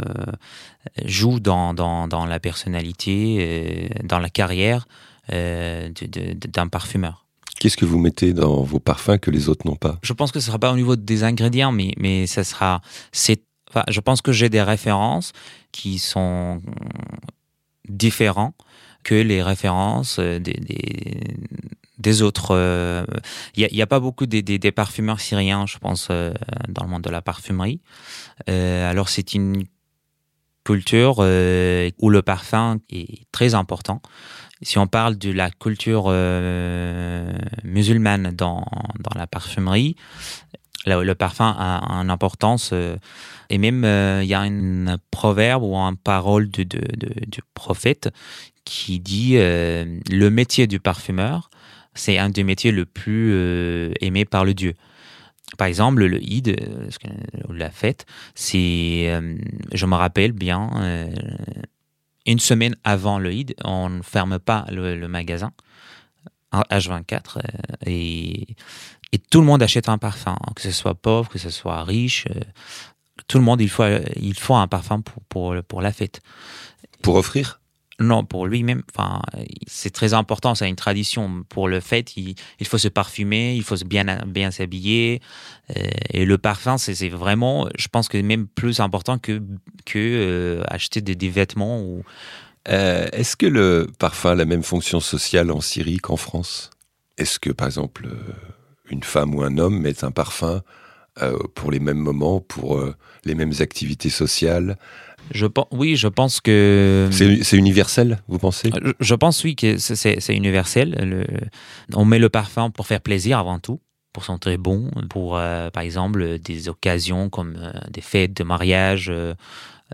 joue 1.04 1.38
dans, 1.38 1.74
dans, 1.74 2.08
dans 2.08 2.26
la 2.26 2.40
personnalité, 2.40 3.36
euh, 3.40 3.88
dans 4.02 4.18
la 4.18 4.28
carrière 4.28 4.88
euh, 5.32 5.88
d'un 6.48 6.66
parfumeur. 6.66 7.26
Qu'est-ce 7.60 7.76
que 7.76 7.84
vous 7.84 7.98
mettez 7.98 8.32
dans 8.32 8.62
vos 8.62 8.80
parfums 8.80 9.18
que 9.20 9.30
les 9.30 9.48
autres 9.48 9.64
n'ont 9.66 9.76
pas? 9.76 10.00
Je 10.02 10.12
pense 10.12 10.32
que 10.32 10.40
ce 10.40 10.46
sera 10.46 10.58
pas 10.58 10.72
au 10.72 10.76
niveau 10.76 10.96
des 10.96 11.22
ingrédients, 11.22 11.70
mais, 11.70 11.92
mais 11.96 12.26
ça 12.26 12.42
sera. 12.42 12.80
C'est, 13.12 13.42
enfin, 13.70 13.84
je 13.88 14.00
pense 14.00 14.20
que 14.22 14.32
j'ai 14.32 14.48
des 14.48 14.62
références 14.62 15.32
qui 15.70 16.00
sont 16.00 16.60
différents 17.88 18.54
que 19.02 19.14
les 19.14 19.42
références 19.42 20.18
euh, 20.18 20.38
des, 21.98 22.22
autres. 22.22 22.48
euh, 22.52 23.04
Il 23.56 23.68
n'y 23.72 23.82
a, 23.82 23.86
pas 23.86 24.00
beaucoup 24.00 24.26
des, 24.26 24.72
parfumeurs 24.72 25.20
syriens, 25.20 25.66
je 25.66 25.78
pense, 25.78 26.08
euh, 26.10 26.32
dans 26.68 26.84
le 26.84 26.90
monde 26.90 27.02
de 27.02 27.10
la 27.10 27.22
parfumerie. 27.22 27.80
Euh, 28.48 28.90
alors 28.90 29.08
c'est 29.08 29.34
une 29.34 29.64
culture 30.64 31.16
euh, 31.18 31.90
où 31.98 32.10
le 32.10 32.22
parfum 32.22 32.78
est 32.90 33.26
très 33.32 33.54
important. 33.54 34.00
Si 34.62 34.78
on 34.78 34.86
parle 34.86 35.18
de 35.18 35.32
la 35.32 35.50
culture 35.50 36.04
euh, 36.06 37.32
musulmane 37.64 38.30
dans, 38.30 38.64
dans 39.00 39.18
la 39.18 39.26
parfumerie, 39.26 39.96
le, 40.86 41.14
parfum 41.14 41.54
a 41.58 41.80
une 42.00 42.10
importance. 42.10 42.70
euh, 42.72 42.96
et 43.50 43.58
même, 43.58 43.84
euh, 43.84 44.22
il 44.22 44.28
y 44.28 44.34
a 44.34 44.40
un 44.40 44.98
proverbe 45.10 45.62
ou 45.62 45.76
une 45.76 45.96
parole 45.96 46.48
du 46.48 46.66
prophète 47.54 48.10
qui 48.64 49.00
dit 49.00 49.36
euh, 49.36 49.98
le 50.10 50.30
métier 50.30 50.66
du 50.66 50.80
parfumeur, 50.80 51.50
c'est 51.94 52.18
un 52.18 52.30
des 52.30 52.44
métiers 52.44 52.72
le 52.72 52.86
plus 52.86 53.32
euh, 53.32 53.92
aimé 54.00 54.24
par 54.24 54.44
le 54.44 54.54
Dieu. 54.54 54.74
Par 55.58 55.66
exemple, 55.66 56.04
le 56.04 56.22
Eid, 56.22 56.48
euh, 56.48 56.88
la 57.50 57.70
fête, 57.70 58.06
c'est, 58.34 59.10
euh, 59.10 59.36
je 59.72 59.86
me 59.86 59.94
rappelle 59.94 60.32
bien, 60.32 60.70
euh, 60.76 61.14
une 62.24 62.38
semaine 62.38 62.76
avant 62.84 63.18
le 63.18 63.32
Eid, 63.32 63.54
on 63.64 63.90
ne 63.90 64.02
ferme 64.02 64.38
pas 64.38 64.64
le, 64.70 64.96
le 64.96 65.08
magasin, 65.08 65.52
en 66.52 66.62
H24, 66.62 67.38
euh, 67.38 67.40
et, 67.86 68.56
et 69.12 69.18
tout 69.18 69.40
le 69.40 69.46
monde 69.46 69.62
achète 69.62 69.88
un 69.88 69.98
parfum, 69.98 70.36
que 70.56 70.62
ce 70.62 70.70
soit 70.70 70.94
pauvre, 70.94 71.28
que 71.28 71.38
ce 71.38 71.50
soit 71.50 71.84
riche, 71.84 72.26
tout 73.28 73.38
le 73.38 73.44
monde, 73.44 73.60
il 73.60 73.68
faut, 73.68 73.84
il 74.16 74.34
faut 74.34 74.54
un 74.54 74.68
parfum 74.68 75.00
pour, 75.00 75.22
pour, 75.24 75.54
pour 75.64 75.82
la 75.82 75.92
fête. 75.92 76.20
Pour 77.02 77.16
offrir? 77.16 77.61
Non, 78.02 78.24
pour 78.24 78.46
lui-même, 78.46 78.82
enfin, 78.92 79.22
c'est 79.68 79.90
très 79.90 80.12
important, 80.12 80.56
c'est 80.56 80.68
une 80.68 80.76
tradition. 80.76 81.44
Pour 81.48 81.68
le 81.68 81.78
fait, 81.78 82.16
il, 82.16 82.34
faut 82.64 82.78
se 82.78 82.88
parfumer, 82.88 83.54
il 83.54 83.62
faut 83.62 83.76
bien, 83.86 84.04
bien 84.26 84.50
s'habiller. 84.50 85.20
euh, 85.76 85.82
et 86.10 86.24
le 86.24 86.36
parfum, 86.36 86.78
c'est 86.78 87.08
vraiment, 87.08 87.68
je 87.78 87.86
pense 87.86 88.08
que 88.08 88.18
même 88.18 88.48
plus 88.48 88.80
important 88.80 89.18
que, 89.18 89.40
que 89.86 89.98
euh, 89.98 90.62
acheter 90.66 91.00
des, 91.00 91.28
vêtements. 91.28 92.02
Euh, 92.68 93.06
Est-ce 93.12 93.36
que 93.36 93.46
le 93.46 93.86
parfum 93.98 94.30
a 94.30 94.34
la 94.34 94.46
même 94.46 94.64
fonction 94.64 94.98
sociale 94.98 95.52
en 95.52 95.60
Syrie 95.60 95.98
qu'en 95.98 96.16
France? 96.16 96.70
Est-ce 97.18 97.38
que, 97.38 97.50
par 97.50 97.68
exemple, 97.68 98.08
une 98.90 99.04
femme 99.04 99.34
ou 99.34 99.42
un 99.42 99.58
homme 99.58 99.78
met 99.80 100.04
un 100.04 100.10
parfum 100.10 100.62
pour 101.54 101.70
les 101.70 101.78
mêmes 101.78 101.98
moments, 101.98 102.40
pour 102.40 102.82
les 103.24 103.34
mêmes 103.34 103.52
activités 103.60 104.10
sociales? 104.10 104.76
Je, 105.34 105.46
pen- 105.46 105.64
oui, 105.70 105.96
je 105.96 106.08
pense 106.08 106.40
que... 106.40 107.08
C'est 107.10 107.42
c'est 107.42 107.56
universel, 107.56 108.22
vous 108.28 108.38
pensez? 108.38 108.70
Je, 108.84 108.92
je 109.00 109.14
pense, 109.14 109.42
oui, 109.44 109.56
que 109.56 109.78
c'est- 109.78 110.34
universel. 110.34 110.94
Le- 111.00 111.26
on 111.94 112.04
met 112.04 112.18
le 112.18 112.28
parfum 112.28 112.70
pour 112.70 112.86
faire 112.86 113.00
plaisir 113.00 113.38
avant 113.38 113.58
tout, 113.58 113.80
pour 114.12 114.24
sentir 114.24 114.56
bon, 114.58 114.90
pour, 115.08 115.36
euh, 115.36 115.70
par 115.70 115.82
exemple, 115.82 116.38
des 116.38 116.68
occasions 116.68 117.30
comme 117.30 117.56
euh, 117.56 117.72
des 117.90 118.02
fêtes 118.02 118.34
de 118.36 118.44
mariage. 118.44 119.08
euh, 119.10 119.34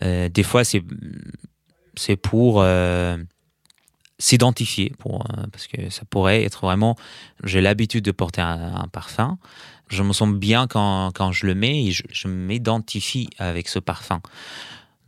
euh, 0.02 0.28
des 0.28 0.42
fois, 0.42 0.64
c'est 0.64 0.82
pour 2.16 2.60
euh, 2.62 3.16
s'identifier, 4.18 4.92
pour, 4.98 5.22
euh, 5.22 5.44
parce 5.52 5.66
que 5.66 5.90
ça 5.90 6.02
pourrait 6.10 6.42
être 6.42 6.60
vraiment... 6.62 6.96
J'ai 7.44 7.60
l'habitude 7.60 8.04
de 8.04 8.12
porter 8.12 8.40
un, 8.40 8.74
un 8.74 8.88
parfum. 8.88 9.38
Je 9.88 10.02
me 10.02 10.12
sens 10.12 10.28
bien 10.30 10.66
quand, 10.66 11.12
quand 11.14 11.32
je 11.32 11.46
le 11.46 11.54
mets 11.54 11.86
et 11.86 11.92
je, 11.92 12.02
je 12.10 12.28
m'identifie 12.28 13.30
avec 13.38 13.68
ce 13.68 13.78
parfum. 13.78 14.20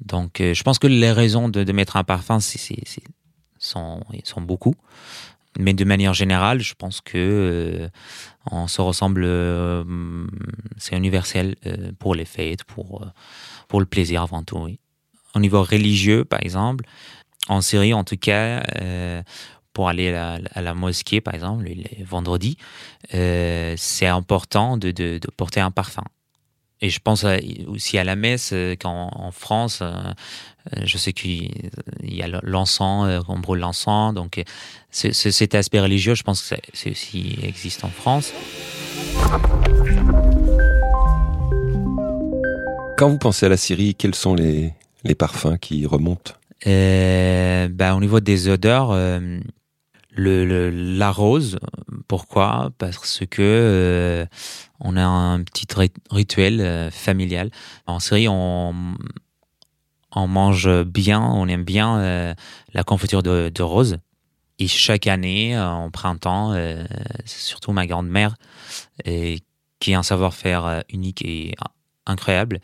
Donc, 0.00 0.40
euh, 0.40 0.54
je 0.54 0.62
pense 0.62 0.78
que 0.78 0.87
les 0.87 1.12
raisons 1.12 1.49
de, 1.49 1.73
mettre 1.73 1.97
un 1.97 2.04
parfum, 2.04 2.38
sont, 3.59 4.00
beaucoup. 4.38 4.75
Mais 5.59 5.75
de 5.75 5.85
manière 5.85 6.14
générale, 6.14 6.61
je 6.61 6.75
pense 6.75 7.00
que 7.00 7.19
euh, 7.19 7.88
on 8.50 8.66
se 8.66 8.80
ressemble. 8.80 9.23
euh, 9.25 9.85
c'est 10.78 10.97
universel 10.97 11.57
pour 11.99 12.14
les 12.14 12.25
fêtes, 12.25 12.64
pour, 12.64 13.04
pour 13.69 13.80
le 13.80 13.87
plaisir 13.87 14.23
avant 14.23 14.42
tout. 14.42 14.69
Au 15.35 15.40
niveau 15.40 15.62
religieux, 15.62 16.25
par 16.25 16.40
exemple, 16.42 16.85
en 17.49 17.61
Syrie, 17.61 17.95
en 17.95 18.04
tout 18.04 18.16
cas, 18.16 18.62
pour 19.73 19.88
aller 19.88 20.12
à 20.14 20.61
la, 20.61 20.75
mosquée, 20.75 21.21
par 21.21 21.35
exemple, 21.35 21.69
vendredis, 22.04 22.57
euh, 23.14 23.75
c'est 23.76 24.07
important 24.07 24.76
de 24.76 25.21
porter 25.37 25.61
un 25.61 25.71
parfum. 25.71 26.04
Et 26.82 26.88
je 26.90 26.99
pense 27.00 27.26
aussi 27.66 27.99
à 27.99 28.04
la 28.04 28.16
messe, 28.16 28.50
euh, 28.54 28.75
quand 28.80 29.10
en 29.14 29.30
France, 29.32 29.80
euh, 29.82 29.92
euh, 30.76 30.80
je 30.84 30.96
sais 30.99 31.12
qu'il 31.12 31.50
y 32.02 32.22
a 32.22 32.28
l'encens, 32.42 33.22
on 33.28 33.38
brûle 33.38 33.60
l'encens. 33.60 34.14
Donc, 34.14 34.42
cet 34.90 35.54
aspect 35.54 35.80
religieux, 35.80 36.14
je 36.14 36.22
pense 36.22 36.40
que 36.40 36.46
c'est- 36.49 36.62
c'est 36.72 36.90
aussi 36.90 37.38
existe 37.42 37.84
en 37.84 37.88
France. 37.90 38.32
Quand 42.96 43.08
vous 43.08 43.18
pensez 43.18 43.46
à 43.46 43.49
la 43.49 43.56
Syrie, 43.56 43.94
quels 43.94 44.14
sont 44.14 44.34
les, 44.34 44.72
les 45.04 45.14
parfums 45.14 45.56
qui 45.60 45.87
remontent? 45.87 46.32
Euh, 46.66 47.68
bah, 47.70 47.94
au 47.94 48.00
niveau 48.00 48.20
des 48.20 48.49
odeurs, 48.49 48.90
euh, 48.92 49.40
le, 50.12 50.71
la 50.71 51.11
rose, 51.11 51.59
pourquoi? 52.09 52.71
Parce 52.79 53.21
que 53.31 53.43
euh, 53.43 54.26
on 54.81 54.97
a 54.97 55.05
un 55.05 55.43
petit 55.43 55.67
ri- 55.75 55.93
rituel 56.11 56.61
euh, 56.61 56.90
familial. 56.90 57.50
En 57.87 58.00
Syrie, 58.00 58.29
on, 58.29 58.75
on 60.12 60.26
mange 60.26 60.85
bien, 60.85 61.21
on 61.21 61.47
aime 61.49 61.64
bien 61.64 61.99
euh, 61.99 62.35
la 62.75 62.83
confiture 62.83 63.23
de, 63.23 63.50
de 63.55 63.62
rose. 63.62 63.99
Et 64.59 64.69
chaque 64.69 65.07
année, 65.07 65.59
en 65.59 65.90
printemps, 65.90 66.52
c'est 67.25 67.40
surtout 67.40 67.73
ma 67.73 67.87
grand-mère, 67.87 68.35
qui 69.07 69.95
a 69.95 69.99
un 69.99 70.02
savoir-faire 70.02 70.85
unique 70.90 71.23
et 71.25 71.55
incroyable, 72.05 72.61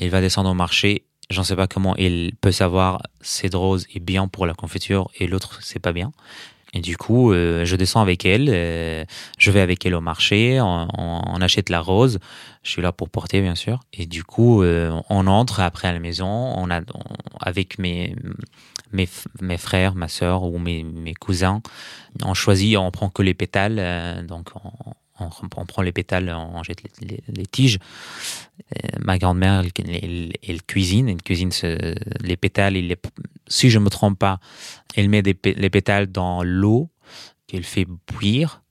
elle 0.00 0.10
va 0.10 0.20
descendre 0.20 0.50
au 0.50 0.54
marché 0.54 1.04
J'en 1.30 1.44
sais 1.44 1.54
pas 1.54 1.68
comment 1.68 1.94
il 1.96 2.34
peut 2.40 2.50
savoir 2.50 3.02
cette 3.20 3.54
rose 3.54 3.86
est 3.94 4.00
bien 4.00 4.26
pour 4.26 4.46
la 4.46 4.54
confiture 4.54 5.08
et 5.16 5.28
l'autre 5.28 5.60
c'est 5.62 5.78
pas 5.78 5.92
bien. 5.92 6.10
Et 6.72 6.80
du 6.80 6.96
coup, 6.96 7.32
euh, 7.32 7.64
je 7.64 7.74
descends 7.74 8.00
avec 8.00 8.24
elle, 8.24 8.48
euh, 8.48 9.04
je 9.38 9.50
vais 9.50 9.60
avec 9.60 9.84
elle 9.84 9.94
au 9.94 10.00
marché, 10.00 10.60
on, 10.60 11.40
achète 11.40 11.68
la 11.68 11.80
rose. 11.80 12.18
Je 12.62 12.70
suis 12.70 12.82
là 12.82 12.92
pour 12.92 13.08
porter, 13.08 13.40
bien 13.40 13.54
sûr. 13.54 13.80
Et 13.92 14.06
du 14.06 14.22
coup, 14.22 14.62
euh, 14.62 15.00
on 15.08 15.26
entre 15.26 15.60
après 15.60 15.88
à 15.88 15.92
la 15.92 15.98
maison, 15.98 16.28
on 16.28 16.70
a, 16.70 16.80
avec 17.40 17.78
mes, 17.78 18.14
mes, 18.92 19.08
mes 19.40 19.58
frères, 19.58 19.94
ma 19.94 20.08
sœur 20.08 20.44
ou 20.44 20.58
mes, 20.58 20.84
mes 20.84 21.14
cousins, 21.14 21.60
on 22.22 22.34
choisit, 22.34 22.76
on 22.76 22.90
prend 22.90 23.08
que 23.08 23.22
les 23.22 23.34
pétales, 23.34 24.24
donc 24.26 24.50
on, 25.18 25.48
prend 25.48 25.82
les 25.82 25.92
pétales, 25.92 26.30
on 26.30 26.62
jette 26.62 26.82
les, 27.00 27.46
tiges. 27.46 27.78
Ma 29.02 29.18
grand-mère, 29.18 29.64
elle, 30.42 30.62
cuisine, 30.62 31.08
elle 31.08 31.22
cuisine 31.22 31.50
les 32.22 32.36
pétales. 32.36 32.76
elle 32.76 32.86
les- 32.86 32.96
si 33.50 33.68
je 33.68 33.78
me 33.78 33.90
trompe 33.90 34.18
pas, 34.18 34.40
elle 34.96 35.10
met 35.10 35.20
des 35.20 35.36
les 35.44 35.70
pétales 35.70 36.06
dans 36.06 36.42
l'eau 36.42 36.88
qu'elle 37.46 37.64
fait 37.64 37.86
bouillir. 38.10 38.62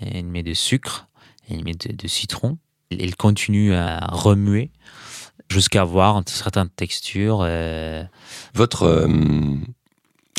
Elle 0.00 0.26
met 0.26 0.44
de 0.44 0.54
sucre, 0.54 1.08
elle 1.50 1.64
met 1.64 1.72
de, 1.72 1.92
de 1.92 2.06
citron. 2.06 2.58
Elle 2.90 3.16
continue 3.16 3.74
à 3.74 3.98
remuer 4.12 4.70
jusqu'à 5.50 5.82
avoir 5.82 6.16
une 6.18 6.26
certaine 6.26 6.68
texture. 6.68 7.40
euh, 7.42 8.04
Votre 8.54 8.82
euh, 8.84 9.08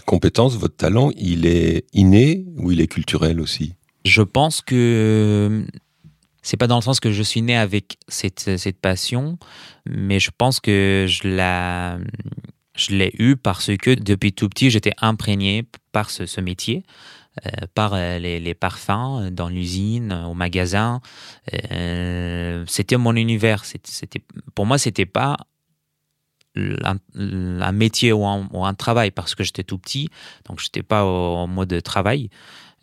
compétence, 0.05 0.55
votre 0.55 0.77
talent, 0.77 1.11
il 1.17 1.45
est 1.45 1.85
inné 1.93 2.45
ou 2.55 2.71
il 2.71 2.79
est 2.79 2.87
culturel 2.87 3.41
aussi? 3.41 3.73
Je 4.05 4.21
pense 4.21 4.61
que 4.61 5.65
c'est 6.41 6.55
pas 6.57 6.67
dans 6.67 6.77
le 6.77 6.81
sens 6.81 6.99
que 7.01 7.11
je 7.11 7.23
suis 7.23 7.41
né 7.41 7.57
avec 7.57 7.97
cette, 8.07 8.57
cette 8.57 8.79
passion, 8.79 9.37
mais 9.89 10.19
je 10.19 10.31
pense 10.37 10.61
que 10.61 11.05
je 11.09 11.27
la, 11.27 11.99
je 12.77 12.91
l'ai 12.91 13.11
eu 13.17 13.35
parce 13.35 13.75
que 13.75 13.93
depuis 13.93 14.31
tout 14.31 14.47
petit, 14.47 14.69
j'étais 14.69 14.93
imprégné 15.01 15.67
par 15.91 16.09
ce, 16.09 16.39
métier, 16.39 16.83
euh, 17.45 17.49
par 17.73 17.93
euh, 17.93 18.19
les, 18.19 18.53
parfums 18.53 19.29
dans 19.31 19.49
l'usine, 19.49 20.13
au 20.27 20.33
magasin. 20.33 21.01
Euh, 21.71 22.63
c'était 22.67 22.97
mon 22.97 23.15
univers. 23.15 23.65
C'était, 23.65 24.21
pour 24.55 24.65
moi, 24.65 24.77
c'était 24.77 25.07
pas 25.07 25.37
un, 26.55 27.71
métier 27.71 28.13
ou 28.13 28.25
un, 28.25 28.73
travail 28.73 29.11
parce 29.11 29.35
que 29.35 29.43
j'étais 29.43 29.63
tout 29.63 29.77
petit, 29.77 30.09
donc 30.47 30.59
j'étais 30.59 30.83
pas 30.83 31.03
en 31.03 31.47
mode 31.47 31.81
travail. 31.83 32.29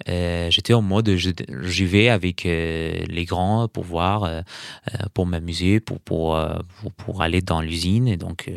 Euh, 0.09 0.51
j'étais 0.51 0.75
en 0.75 0.83
mode 0.83 1.09
j'y 1.17 1.85
vais 1.85 2.09
avec 2.09 2.47
euh, 2.47 3.05
les 3.09 3.25
grands 3.25 3.69
pour 3.69 3.85
voir, 3.85 4.25
euh, 4.25 4.43
pour 5.15 5.27
m'amuser, 5.27 5.81
pour, 5.81 6.01
pour, 6.01 6.39
pour, 6.97 7.23
aller 7.23 7.41
dans 7.41 7.61
l'usine. 7.61 8.09
Et 8.09 8.17
donc, 8.17 8.51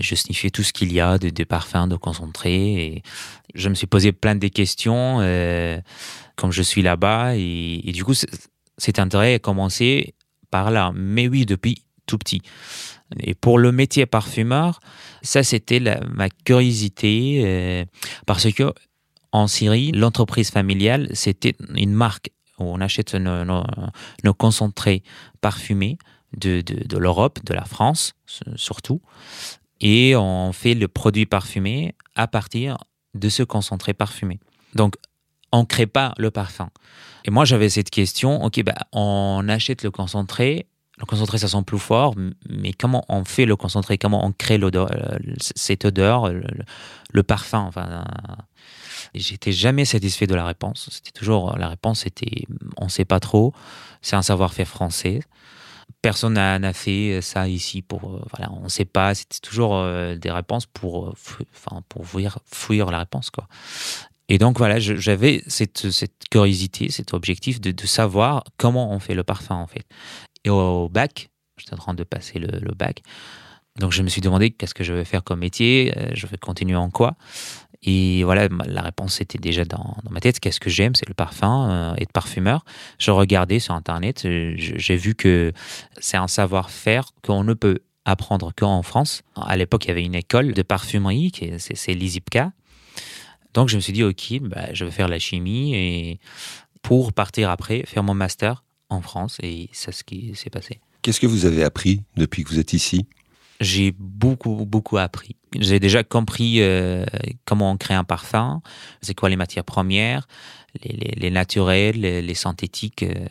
je 0.00 0.14
sniffais 0.14 0.50
tout 0.50 0.62
ce 0.62 0.72
qu'il 0.72 0.92
y 0.92 1.00
a 1.00 1.18
de, 1.18 1.30
de 1.30 1.44
parfums, 1.44 1.88
de 1.88 1.96
concentrés. 1.96 2.74
Et 2.74 3.02
je 3.54 3.68
me 3.68 3.74
suis 3.74 3.86
posé 3.86 4.12
plein 4.12 4.36
de 4.36 4.48
questions 4.48 5.18
comme 6.36 6.52
je 6.52 6.62
suis 6.62 6.82
là-bas. 6.82 7.36
Et, 7.36 7.80
et 7.88 7.92
du 7.92 8.04
coup, 8.04 8.14
cet 8.78 8.98
intérêt 8.98 9.34
a 9.34 9.38
commencé 9.38 10.14
par 10.50 10.70
là. 10.70 10.92
Mais 10.94 11.28
oui, 11.28 11.46
depuis 11.46 11.82
tout 12.06 12.18
petit. 12.18 12.42
Et 13.20 13.34
pour 13.34 13.58
le 13.58 13.72
métier 13.72 14.06
parfumeur, 14.06 14.80
ça, 15.22 15.42
c'était 15.42 15.80
ma 15.80 16.28
curiosité 16.28 17.86
parce 18.26 18.50
que 18.52 18.72
en 19.34 19.48
Syrie, 19.48 19.90
l'entreprise 19.90 20.50
familiale, 20.50 21.08
c'était 21.12 21.56
une 21.74 21.92
marque 21.92 22.30
où 22.58 22.64
on 22.64 22.80
achète 22.80 23.14
nos, 23.14 23.64
concentrés 24.38 25.02
parfumés 25.40 25.98
de, 26.36 26.60
de- 26.60 26.98
l'Europe, 26.98 27.40
de 27.44 27.52
la 27.52 27.64
France 27.64 28.14
surtout. 28.54 29.00
et 29.80 30.14
on 30.14 30.52
fait 30.52 30.74
le 30.74 30.86
produit 30.86 31.26
parfumé 31.26 31.94
à 32.14 32.28
partir 32.28 32.78
de 33.14 33.28
ce 33.28 33.42
concentré 33.42 33.92
parfumé. 33.92 34.38
Donc, 34.74 34.94
on 35.50 35.60
ne 35.60 35.64
crée 35.64 35.86
pas 35.86 36.14
le 36.16 36.30
parfum. 36.30 36.70
Et 37.24 37.30
moi, 37.30 37.44
j'avais 37.44 37.68
cette 37.68 37.90
question, 37.90 38.44
ok, 38.44 38.62
bah, 38.62 38.74
on 38.92 39.44
achète 39.48 39.82
le 39.82 39.90
concentré, 39.90 40.66
le 40.98 41.06
concentré, 41.06 41.38
ça 41.38 41.48
sent 41.48 41.62
plus 41.66 41.78
fort, 41.80 42.14
mais 42.48 42.72
comment 42.72 43.04
on 43.08 43.24
fait 43.24 43.46
le 43.46 43.56
concentré? 43.56 43.98
Comment 43.98 44.24
on 44.24 44.32
crée 44.32 44.60
euh, 44.62 45.18
cette 45.40 45.84
odeur, 45.84 46.30
le, 47.12 47.22
parfum? 47.22 47.64
Enfin, 47.66 48.04
J'étais 49.14 49.52
jamais 49.52 49.84
satisfait 49.84 50.26
de 50.26 50.34
la 50.34 50.44
réponse. 50.44 50.88
C'était 50.90 51.10
toujours 51.10 51.56
la 51.58 51.68
réponse 51.68 52.06
était 52.06 52.44
on 52.76 52.88
sait 52.88 53.04
pas 53.04 53.20
trop. 53.20 53.52
C'est 54.02 54.16
un 54.16 54.22
savoir-faire 54.22 54.68
français. 54.68 55.20
Personne 56.00 56.34
n'a 56.34 56.72
fait 56.72 57.20
ça 57.20 57.48
ici 57.48 57.82
pour 57.82 58.04
euh, 58.04 58.22
voilà 58.36 58.52
on 58.52 58.68
sait 58.68 58.84
pas. 58.84 59.14
C'était 59.14 59.40
toujours 59.40 59.76
euh, 59.76 60.16
des 60.16 60.30
réponses 60.30 60.66
pour 60.66 61.14
enfin 61.54 61.82
pour 61.88 62.06
fuir, 62.06 62.38
fuir 62.50 62.90
la 62.90 63.00
réponse 63.00 63.30
quoi. 63.30 63.48
Et 64.28 64.38
donc 64.38 64.56
voilà, 64.56 64.78
j'avais 64.78 65.42
cette, 65.46 65.86
curiosité, 66.30 66.90
cet 66.90 67.12
objectif 67.12 67.60
de, 67.60 67.72
de, 67.72 67.86
savoir 67.86 68.44
comment 68.56 68.90
on 68.90 68.98
fait 68.98 69.14
le 69.14 69.22
parfum 69.22 69.56
en 69.56 69.66
fait. 69.66 69.84
Et 70.44 70.50
au 70.50 70.88
bac, 70.88 71.28
j'étais 71.58 71.74
en 71.74 71.78
train 71.78 71.94
de 71.94 72.04
passer 72.04 72.38
le, 72.38 72.74
bac, 72.74 73.02
donc 73.78 73.92
je 73.92 74.02
me 74.02 74.08
suis 74.08 74.20
demandé 74.20 74.50
qu'est-ce 74.50 74.74
que 74.74 74.84
je 74.84 74.92
vais 74.92 75.04
faire 75.04 75.24
comme 75.24 75.40
métier, 75.40 75.92
euh, 75.96 76.10
je 76.14 76.26
vais 76.26 76.36
continuer 76.36 76.76
en 76.76 76.90
quoi. 76.90 77.16
Et 77.84 78.24
voilà, 78.24 78.48
la 78.66 78.82
réponse 78.82 79.20
était 79.20 79.38
déjà 79.38 79.64
dans, 79.64 79.96
ma 80.10 80.20
tête. 80.20 80.40
Qu'est-ce 80.40 80.60
que 80.60 80.70
j'aime? 80.70 80.94
C'est 80.94 81.08
le 81.08 81.14
parfum, 81.14 81.68
euh, 81.70 81.94
être 81.96 82.12
parfumeur. 82.12 82.64
Je 82.98 83.10
regardais 83.10 83.58
sur 83.58 83.74
Internet, 83.74 84.24
euh, 84.24 84.54
j'ai 84.56 84.96
vu 84.96 85.14
que 85.14 85.52
c'est 85.98 86.16
un 86.16 86.28
savoir-faire 86.28 87.10
qu'on 87.22 87.44
ne 87.44 87.52
peut 87.52 87.80
apprendre 88.06 88.52
qu'en 88.56 88.82
France. 88.82 89.22
À 89.36 89.56
l'époque, 89.56 89.84
il 89.84 89.88
y 89.88 89.90
avait 89.90 90.04
une 90.04 90.14
école 90.14 90.52
de 90.52 90.62
parfumerie, 90.62 91.30
c'est 91.58 91.94
l'ISIPCA. 91.94 92.52
Donc 93.52 93.68
je 93.68 93.76
me 93.76 93.80
suis 93.80 93.92
dit, 93.92 94.02
ok, 94.02 94.40
bah, 94.42 94.72
je 94.72 94.84
vais 94.84 94.90
faire 94.90 95.08
la 95.08 95.18
chimie 95.18 95.74
et 95.74 96.20
pour 96.82 97.12
partir 97.12 97.50
après, 97.50 97.84
faire 97.86 98.02
mon 98.02 98.14
master 98.14 98.64
en 98.88 99.00
France. 99.00 99.38
Et 99.42 99.68
c'est 99.72 99.92
ce 99.92 100.04
qui 100.04 100.34
s'est 100.34 100.50
passé. 100.50 100.80
Qu'est-ce 101.02 101.20
que 101.20 101.26
vous 101.26 101.44
avez 101.44 101.64
appris 101.64 102.02
depuis 102.16 102.44
que 102.44 102.48
vous 102.48 102.58
êtes 102.58 102.72
ici? 102.72 103.06
J'ai 103.60 103.94
beaucoup, 103.98 104.66
beaucoup 104.66 104.98
appris. 104.98 105.36
J'ai 105.58 105.78
déjà 105.78 106.02
compris 106.02 106.60
euh, 106.60 107.06
comment 107.44 107.70
on 107.70 107.76
crée 107.76 107.94
un 107.94 108.04
parfum, 108.04 108.60
c'est 109.00 109.14
quoi 109.14 109.28
les 109.28 109.36
matières 109.36 109.64
premières, 109.64 110.26
les, 110.82 111.30
naturels, 111.30 112.00
les, 112.00 112.34
synthétiques, 112.34 113.04
euh, 113.04 113.26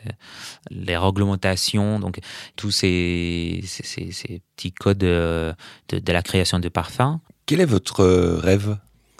les 0.72 0.96
réglementations, 0.96 2.00
donc 2.00 2.20
tous 2.56 2.72
ces, 2.72 3.62
ces, 3.66 4.42
petits 4.56 4.72
codes 4.72 5.04
euh, 5.04 5.54
de, 5.90 6.00
de, 6.00 6.14
la 6.14 6.22
création 6.22 6.60
de 6.60 6.70
parfums. 6.70 7.20
Quel 7.46 7.60
est 7.60 7.66
votre 7.66 8.06
rêve 8.06 8.78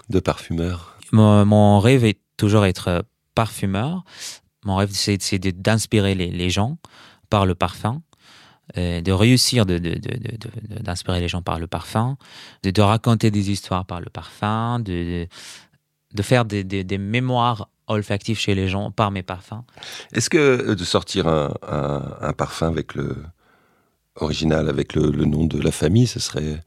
de 0.08 0.20
parfumeur? 0.20 0.98
Mon, 1.12 1.78
rêve 1.80 2.04
est 2.04 2.18
toujours 2.36 2.64
être 2.66 3.04
parfumeur. 3.34 4.04
Mon 4.64 4.76
rêve, 4.76 4.90
c'est 4.92 5.38
d'inspirer 5.38 6.14
les, 6.14 6.50
gens 6.50 6.78
par 7.30 7.46
le 7.46 7.54
parfum, 7.54 8.02
de 8.76 9.12
réussir 9.12 9.66
d'inspirer 9.66 11.20
les 11.20 11.28
gens 11.28 11.42
par 11.42 11.58
le 11.58 11.66
parfum, 11.66 12.16
de, 12.62 12.82
raconter 12.82 13.30
des 13.30 13.50
histoires 13.50 13.84
par 13.84 14.00
le 14.00 14.10
parfum, 14.10 14.80
de, 14.80 15.26
faire 16.22 16.44
des, 16.44 16.98
mémoires 16.98 17.68
olfactives 17.86 18.38
chez 18.38 18.54
les 18.54 18.68
gens 18.68 18.90
par 18.90 19.10
mes 19.10 19.22
parfums. 19.22 19.62
Est-ce 20.12 20.30
que 20.30 20.38
euh, 20.38 20.74
de 20.74 20.84
sortir 20.84 21.28
un, 21.28 22.32
parfum 22.32 22.68
avec 22.68 22.94
le 22.94 23.16
original, 24.16 24.68
avec 24.68 24.94
le 24.94 25.10
nom 25.24 25.44
de 25.44 25.60
la 25.60 25.72
famille, 25.72 26.06
ce 26.06 26.20
serait 26.20 26.62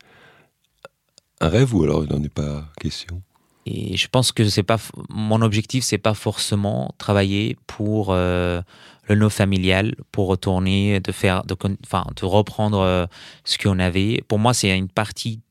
un 1.39 1.49
rêve 1.49 1.73
ou 1.73 1.83
alors 1.83 2.03
il 2.03 2.11
n'en 2.11 2.21
est 2.23 2.33
pas 2.33 2.65
question? 2.79 3.21
Et 3.67 3.97
je 3.97 4.07
pense 4.07 4.31
que 4.31 4.47
c'est 4.47 4.63
pas 4.63 4.77
mon 5.09 5.41
objectif, 5.41 5.83
c'est 5.83 5.97
pas 5.97 6.13
forcément 6.13 6.93
travailler 6.97 7.57
pour 7.67 8.07
euh, 8.12 8.62
le 9.07 9.15
nom 9.15 9.29
familial, 9.29 9.95
pour 10.12 10.27
retourner, 10.27 11.00
de 11.00 11.11
faire, 11.11 11.44
de, 11.44 11.55
enfin, 11.85 12.05
de 12.15 12.25
reprendre 12.25 12.79
euh, 12.79 13.05
ce 13.44 13.57
qu'on 13.57 13.79
avait. 13.79 14.24
Pour 14.27 14.39
moi, 14.39 14.53
c'est 14.53 14.75
une 14.75 14.89
partie 14.89 15.42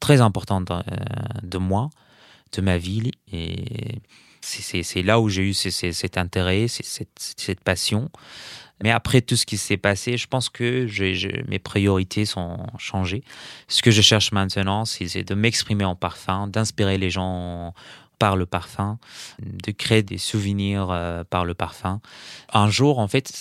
très 0.00 0.20
importante 0.20 0.70
euh, 0.70 0.82
de 1.42 1.58
moi, 1.58 1.90
de 2.52 2.60
ma 2.60 2.78
vie, 2.78 3.12
et 3.32 4.00
c'est 4.40 5.02
là 5.02 5.20
où 5.20 5.28
j'ai 5.28 5.42
eu 5.42 5.54
cet 5.54 6.16
intérêt, 6.16 6.66
cette 6.68 7.60
passion. 7.62 8.10
Mais 8.82 8.90
après 8.90 9.20
tout 9.20 9.36
ce 9.36 9.44
qui 9.44 9.56
s'est 9.56 9.76
passé, 9.76 10.16
je 10.16 10.26
pense 10.26 10.48
que 10.48 10.86
mes 11.48 11.58
priorités 11.58 12.24
sont 12.24 12.58
changées. 12.78 13.22
Ce 13.66 13.82
que 13.82 13.90
je 13.90 14.02
cherche 14.02 14.32
maintenant, 14.32 14.84
c'est 14.84 15.24
de 15.24 15.34
m'exprimer 15.34 15.84
en 15.84 15.96
parfum, 15.96 16.46
d'inspirer 16.46 16.98
les 16.98 17.10
gens 17.10 17.74
par 18.18 18.36
le 18.36 18.46
parfum, 18.46 18.98
de 19.40 19.70
créer 19.70 20.02
des 20.02 20.18
souvenirs 20.18 20.88
euh, 20.90 21.22
par 21.24 21.44
le 21.44 21.54
parfum. 21.54 22.00
Un 22.52 22.68
jour, 22.68 22.98
en 22.98 23.08
fait, 23.08 23.32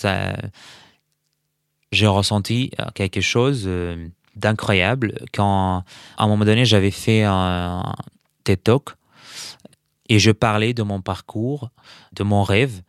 j'ai 1.91 2.07
ressenti 2.07 2.71
euh, 2.79 2.85
quelque 2.93 3.21
chose 3.21 3.63
euh, 3.65 4.07
d'incroyable 4.35 5.25
quand, 5.33 5.83
à 6.17 6.23
un 6.23 6.27
moment 6.27 6.45
donné, 6.45 6.65
j'avais 6.65 6.91
fait 6.91 7.23
un 7.23 7.95
TED 8.43 8.63
Talk 8.63 8.89
et 10.09 10.19
je 10.19 10.31
parlais 10.31 10.73
de 10.73 10.83
mon 10.83 11.01
parcours, 11.01 11.71
de 12.13 12.23
mon 12.23 12.43
rêve 12.43 12.81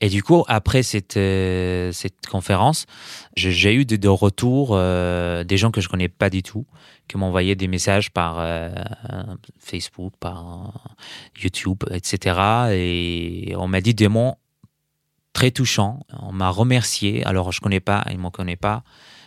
et 0.00 0.08
du 0.08 0.22
coup, 0.22 0.44
après 0.48 0.82
cette, 0.82 1.16
euh, 1.16 1.92
cette 1.92 2.26
conférence, 2.26 2.86
j'ai 3.36 3.74
eu 3.74 3.84
des 3.84 3.96
de 3.96 4.08
retours 4.08 4.70
euh, 4.72 5.44
des 5.44 5.56
gens 5.56 5.70
que 5.70 5.80
je 5.80 5.88
connais 5.88 6.08
pas 6.08 6.30
du 6.30 6.42
tout, 6.42 6.66
qui 7.06 7.16
m'envoyaient 7.16 7.54
des 7.54 7.68
messages 7.68 8.10
par 8.10 8.36
euh, 8.38 8.70
Facebook, 9.58 10.14
par 10.18 10.90
YouTube, 11.40 11.84
etc. 11.90 12.38
Et 12.72 13.54
on 13.56 13.68
m'a 13.68 13.80
dit 13.80 13.94
des 13.94 14.08
mots 14.08 14.34
très 15.32 15.52
touchants. 15.52 16.00
On 16.20 16.32
m'a 16.32 16.50
remercié. 16.50 17.24
Alors, 17.24 17.52
je 17.52 17.60
connais 17.60 17.80
pas, 17.80 18.04
ils 18.10 18.18
m'en 18.18 18.32
connaissent 18.32 18.56
pas, 18.56 18.82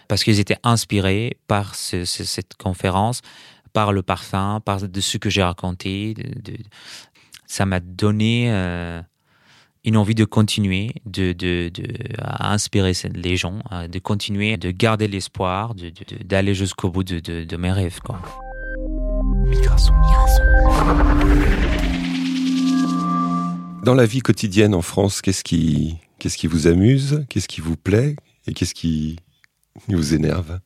parce 0.10 0.24
qu'ils 0.24 0.40
étaient 0.40 0.60
inspirés 0.64 1.40
par 1.48 1.76
cette 1.76 2.56
conférence, 2.56 3.22
par 3.72 3.94
le 3.94 4.04
parfum, 4.04 4.62
par 4.64 4.82
ce 4.82 5.18
que 5.18 5.30
j'ai 5.30 5.44
raconté. 5.44 6.14
Ça 7.46 7.66
m'a 7.66 7.80
donné 7.80 8.52
une 9.88 9.96
envie 9.96 10.16
de 10.16 10.26
continuer, 10.26 10.92
de, 11.06 11.32
de, 11.32 11.70
de 11.70 11.84
à 12.18 12.52
inspirer 12.52 12.92
les 13.16 13.38
gens, 13.38 13.60
de 13.90 14.00
continuer, 14.00 14.58
de 14.58 14.70
garder 14.72 15.08
l'espoir, 15.08 15.76
d'aller 16.26 16.54
jusqu'au 16.54 16.90
bout 16.90 17.06
de, 17.06 17.20
de, 17.22 17.58
mes 17.58 17.72
rêves. 17.72 18.00
Quoi. 18.04 18.22
Dans 23.86 23.94
la 23.94 24.06
vie 24.06 24.20
quotidienne 24.20 24.76
en 24.76 24.82
France, 24.82 25.22
qu'est-ce 25.22 25.46
qui, 25.46 25.96
qu'est-ce 26.20 26.38
qui 26.38 26.48
vous 26.48 26.68
amuse, 26.68 27.26
qu'est-ce 27.30 27.48
qui 27.48 27.62
vous 27.62 27.78
plaît 27.78 28.18
et 28.46 28.54
qu'est-ce 28.54 28.74
qui 28.74 29.16
vous 29.88 30.14
énerve? 30.14 30.60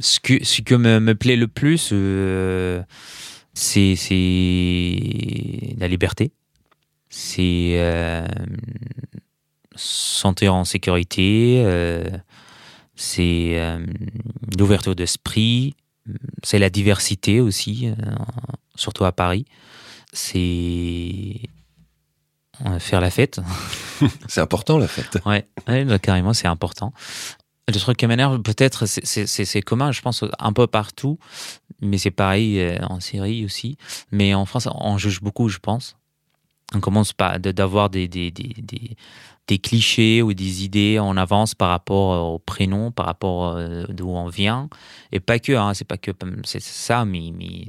Ce 0.00 0.20
que, 0.20 0.44
ce 0.44 0.60
que 0.60 0.74
me, 0.74 1.00
me 1.00 1.14
plaît 1.14 1.36
le 1.36 1.48
plus, 1.48 1.88
euh, 1.94 2.82
c'est 3.54 3.94
la 5.78 5.88
liberté 5.88 6.30
c'est 7.18 7.78
euh, 7.78 8.26
sentir 9.74 10.54
en 10.54 10.66
sécurité, 10.66 11.62
euh, 11.64 12.04
c'est 12.94 13.58
euh, 13.58 13.86
l'ouverture 14.58 14.94
d'esprit, 14.94 15.74
c'est 16.42 16.58
la 16.58 16.68
diversité 16.68 17.40
aussi, 17.40 17.90
surtout 18.74 19.06
à 19.06 19.12
Paris. 19.12 19.46
C'est 20.12 21.40
faire 22.80 23.00
la 23.00 23.10
fête. 23.10 23.40
c'est 24.28 24.42
important 24.42 24.76
la 24.78 24.86
fête. 24.86 25.18
Ouais, 25.24 25.48
carrément, 26.02 26.34
c'est 26.34 26.48
important. 26.48 26.92
Le 27.66 27.78
truc 27.78 27.96
qui 27.96 28.06
m'énerve, 28.06 28.42
peut-être, 28.42 28.84
c'est 28.84 29.62
commun, 29.62 29.90
je 29.90 30.02
pense, 30.02 30.22
un 30.38 30.52
peu 30.52 30.66
partout, 30.66 31.18
mais 31.80 31.96
c'est 31.96 32.10
pareil 32.10 32.78
en 32.82 33.00
Syrie 33.00 33.44
aussi. 33.46 33.78
Mais 34.12 34.34
en 34.34 34.44
France, 34.44 34.68
on 34.70 34.98
juge 34.98 35.22
beaucoup, 35.22 35.48
je 35.48 35.58
pense 35.58 35.96
on 36.74 36.80
commence 36.80 37.12
par 37.12 37.38
d'avoir 37.38 37.90
des, 37.90 38.08
des, 38.08 38.30
des, 38.30 38.54
des, 39.46 39.58
clichés 39.58 40.22
ou 40.22 40.34
des 40.34 40.64
idées 40.64 40.98
en 40.98 41.16
avance 41.16 41.54
par 41.54 41.68
rapport 41.68 42.32
au 42.32 42.38
prénom, 42.38 42.90
par 42.90 43.06
rapport 43.06 43.56
euh, 43.56 43.84
d'où 43.88 44.08
on 44.08 44.28
vient. 44.28 44.68
Et 45.12 45.20
pas 45.20 45.38
que, 45.38 45.52
hein, 45.52 45.74
c'est 45.74 45.84
pas 45.84 45.98
que 45.98 46.10
c'est 46.44 46.62
ça, 46.62 47.04
mais, 47.04 47.32
mais, 47.32 47.66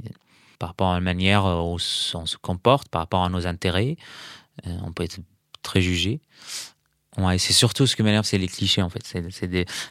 par 0.58 0.70
rapport 0.70 0.90
à 0.90 0.94
la 0.94 1.00
manière 1.00 1.44
où 1.44 1.76
on 1.76 1.78
se 1.78 2.36
comporte, 2.36 2.88
par 2.88 3.02
rapport 3.02 3.22
à 3.22 3.28
nos 3.28 3.46
intérêts, 3.46 3.96
euh, 4.66 4.76
on 4.82 4.92
peut 4.92 5.04
être 5.04 5.20
très 5.62 5.80
jugé. 5.80 6.20
Ouais, 7.18 7.36
c'est 7.38 7.52
surtout 7.52 7.86
ce 7.86 7.96
que 7.96 8.02
m'énerve, 8.04 8.24
c'est 8.24 8.38
les 8.38 8.46
clichés 8.46 8.80
en 8.80 8.88
fait. 8.88 9.02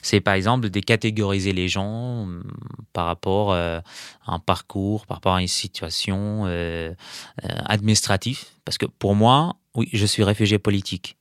C'est 0.01 0.21
par 0.21 0.33
exemple 0.33 0.63
de 0.63 0.69
décatégoriser 0.69 1.51
les 1.51 1.67
gens 1.67 2.23
hum, 2.23 2.43
par 2.93 3.05
rapport 3.05 3.51
euh, 3.51 3.79
à 4.25 4.33
un 4.33 4.39
parcours, 4.39 5.05
par 5.05 5.17
rapport 5.17 5.35
à 5.35 5.41
une 5.41 5.47
situation 5.47 6.45
euh, 6.45 6.93
euh, 7.43 7.47
administrative. 7.65 8.45
Parce 8.63 8.77
que 8.77 8.85
pour 8.85 9.13
moi, 9.13 9.57
oui, 9.75 9.89
je 9.91 10.05
suis 10.05 10.23
réfugié 10.23 10.57
politique. 10.57 11.17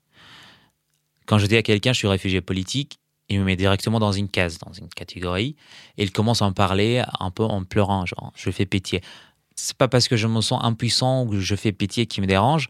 Quand 1.27 1.39
je 1.39 1.47
dis 1.47 1.57
à 1.57 1.63
quelqu'un 1.63 1.93
je 1.93 1.99
suis 1.99 2.09
réfugié 2.09 2.41
politique, 2.41 3.01
il 3.29 3.41
me 3.41 3.45
met 3.45 3.57
directement 3.57 3.99
dans 3.99 4.13
une 4.13 4.29
case, 4.29 4.59
dans 4.59 4.73
une 4.73 4.89
catégorie, 4.89 5.57
et 5.99 6.05
il 6.05 6.13
commence 6.13 6.41
à 6.41 6.45
en 6.45 6.53
parler 6.53 7.03
un 7.19 7.33
peu 7.33 7.43
en 7.43 7.65
pleurant, 7.65 8.07
genre, 8.07 8.33
je 8.37 8.49
fais 8.53 8.67
pitié. 8.67 9.01
C'est 9.57 9.77
pas 9.77 9.89
parce 9.89 10.07
que 10.07 10.17
je 10.17 10.27
me 10.27 10.41
sens 10.43 10.61
impuissant 10.63 11.25
ou 11.25 11.31
que 11.31 11.41
je 11.41 11.57
fais 11.57 11.73
pitié 11.73 12.07
qui 12.07 12.21
me 12.21 12.27
dérange, 12.27 12.69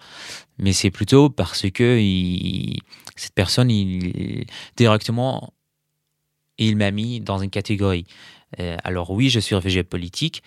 mais 0.59 0.73
c'est 0.73 0.91
plutôt 0.91 1.29
parce 1.31 1.69
que 1.71 2.01
cette 3.17 3.35
personne, 3.35 3.69
directement, 4.77 5.53
il 6.59 6.77
m'a 6.77 6.91
mis 6.91 7.21
dans 7.21 7.39
une 7.39 7.51
catégorie. 7.51 8.07
Euh, 8.61 8.77
alors 8.85 9.11
oui, 9.11 9.29
je 9.29 9.41
suis 9.41 9.55
réfugié 9.55 9.83
politique. 9.83 10.43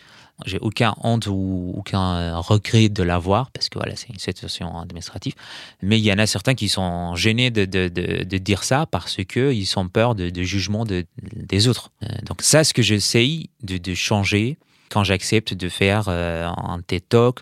J'ai 0.45 0.57
aucun 0.59 0.95
honte 1.03 1.27
ou 1.27 1.73
aucun 1.75 2.37
regret 2.37 2.87
de 2.87 3.03
l'avoir 3.03 3.51
parce 3.51 3.67
que 3.67 3.77
voilà, 3.77 3.97
c'est 3.97 4.07
une 4.07 4.19
situation 4.19 4.79
administrative. 4.79 5.33
Mais 5.81 5.99
il 5.99 6.05
y 6.05 6.13
en 6.13 6.17
a 6.17 6.25
certains 6.25 6.55
qui 6.55 6.69
sont 6.69 7.13
gênés 7.15 7.51
de, 7.51 8.37
dire 8.37 8.63
ça 8.63 8.85
parce 8.85 9.17
que 9.27 9.51
ils 9.51 9.77
ont 9.77 9.89
peur 9.89 10.15
de, 10.15 10.43
jugement 10.43 10.85
des 10.85 11.67
autres. 11.67 11.91
Euh, 12.03 12.07
donc 12.25 12.41
ça, 12.41 12.63
ce 12.63 12.73
que 12.73 12.81
j'essaye 12.81 13.49
de, 13.63 13.93
changer 13.93 14.57
quand 14.89 15.03
j'accepte 15.03 15.53
de 15.53 15.69
faire 15.69 16.05
euh, 16.07 16.47
un 16.47 16.81
TED 16.81 17.07
Talk, 17.07 17.39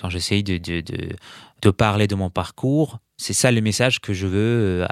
quand 0.00 0.10
j'essaye 0.10 0.42
de, 0.42 0.58
de, 0.58 1.70
parler 1.70 2.06
de 2.06 2.14
mon 2.14 2.30
parcours, 2.30 2.98
c'est 3.16 3.32
ça 3.32 3.50
le 3.50 3.60
message 3.60 4.00
que 4.00 4.12
je 4.12 4.26
veux 4.26 4.86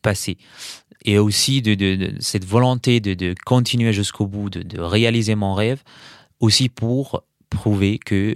passer 0.00 0.38
et 1.04 1.18
aussi 1.18 1.62
de, 1.62 2.12
cette 2.20 2.44
volonté 2.44 3.00
de, 3.00 3.34
continuer 3.44 3.92
jusqu'au 3.92 4.26
bout, 4.26 4.50
de, 4.50 4.80
réaliser 4.80 5.34
mon 5.34 5.54
rêve, 5.54 5.82
aussi 6.40 6.68
pour 6.68 7.22
prouver 7.50 7.98
que 7.98 8.34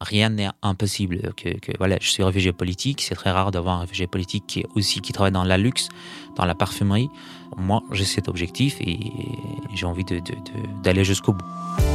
rien 0.00 0.28
n'est 0.30 0.48
impossible. 0.62 1.32
Que, 1.36 1.48
voilà, 1.78 1.96
je 2.00 2.08
suis 2.08 2.22
réfugié 2.22 2.52
politique, 2.52 3.02
c'est 3.02 3.14
très 3.14 3.30
rare 3.30 3.50
d'avoir 3.50 3.76
un 3.76 3.80
réfugié 3.80 4.06
politique 4.06 4.44
qui 4.46 4.60
est 4.60 4.66
aussi 4.74 5.00
qui 5.00 5.12
travaille 5.12 5.32
dans 5.32 5.44
la 5.44 5.58
luxe, 5.58 5.88
dans 6.36 6.44
la 6.44 6.54
parfumerie. 6.54 7.08
Moi, 7.56 7.82
j'ai 7.92 8.04
cet 8.04 8.28
objectif 8.28 8.76
et 8.80 8.98
j'ai 9.74 9.86
envie 9.86 10.04
d'aller 10.82 11.04
jusqu'au 11.04 11.32
bout. 11.32 11.93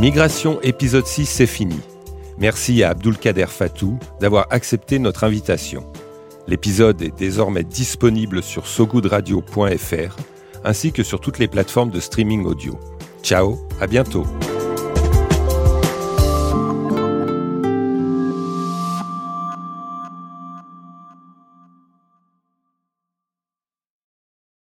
Migration 0.00 0.58
épisode 0.62 1.06
6, 1.06 1.26
c'est 1.26 1.46
fini. 1.46 1.78
Merci 2.38 2.82
à 2.82 2.88
Abdulkader 2.88 3.44
Fatou 3.48 3.98
d'avoir 4.18 4.46
accepté 4.48 4.98
notre 4.98 5.24
invitation. 5.24 5.84
L'épisode 6.48 7.02
est 7.02 7.14
désormais 7.14 7.64
disponible 7.64 8.42
sur 8.42 8.66
sogoodradio.fr 8.66 10.16
ainsi 10.64 10.92
que 10.92 11.02
sur 11.02 11.20
toutes 11.20 11.38
les 11.38 11.48
plateformes 11.48 11.90
de 11.90 12.00
streaming 12.00 12.46
audio. 12.46 12.80
Ciao, 13.22 13.58
à 13.78 13.86
bientôt. 13.86 14.24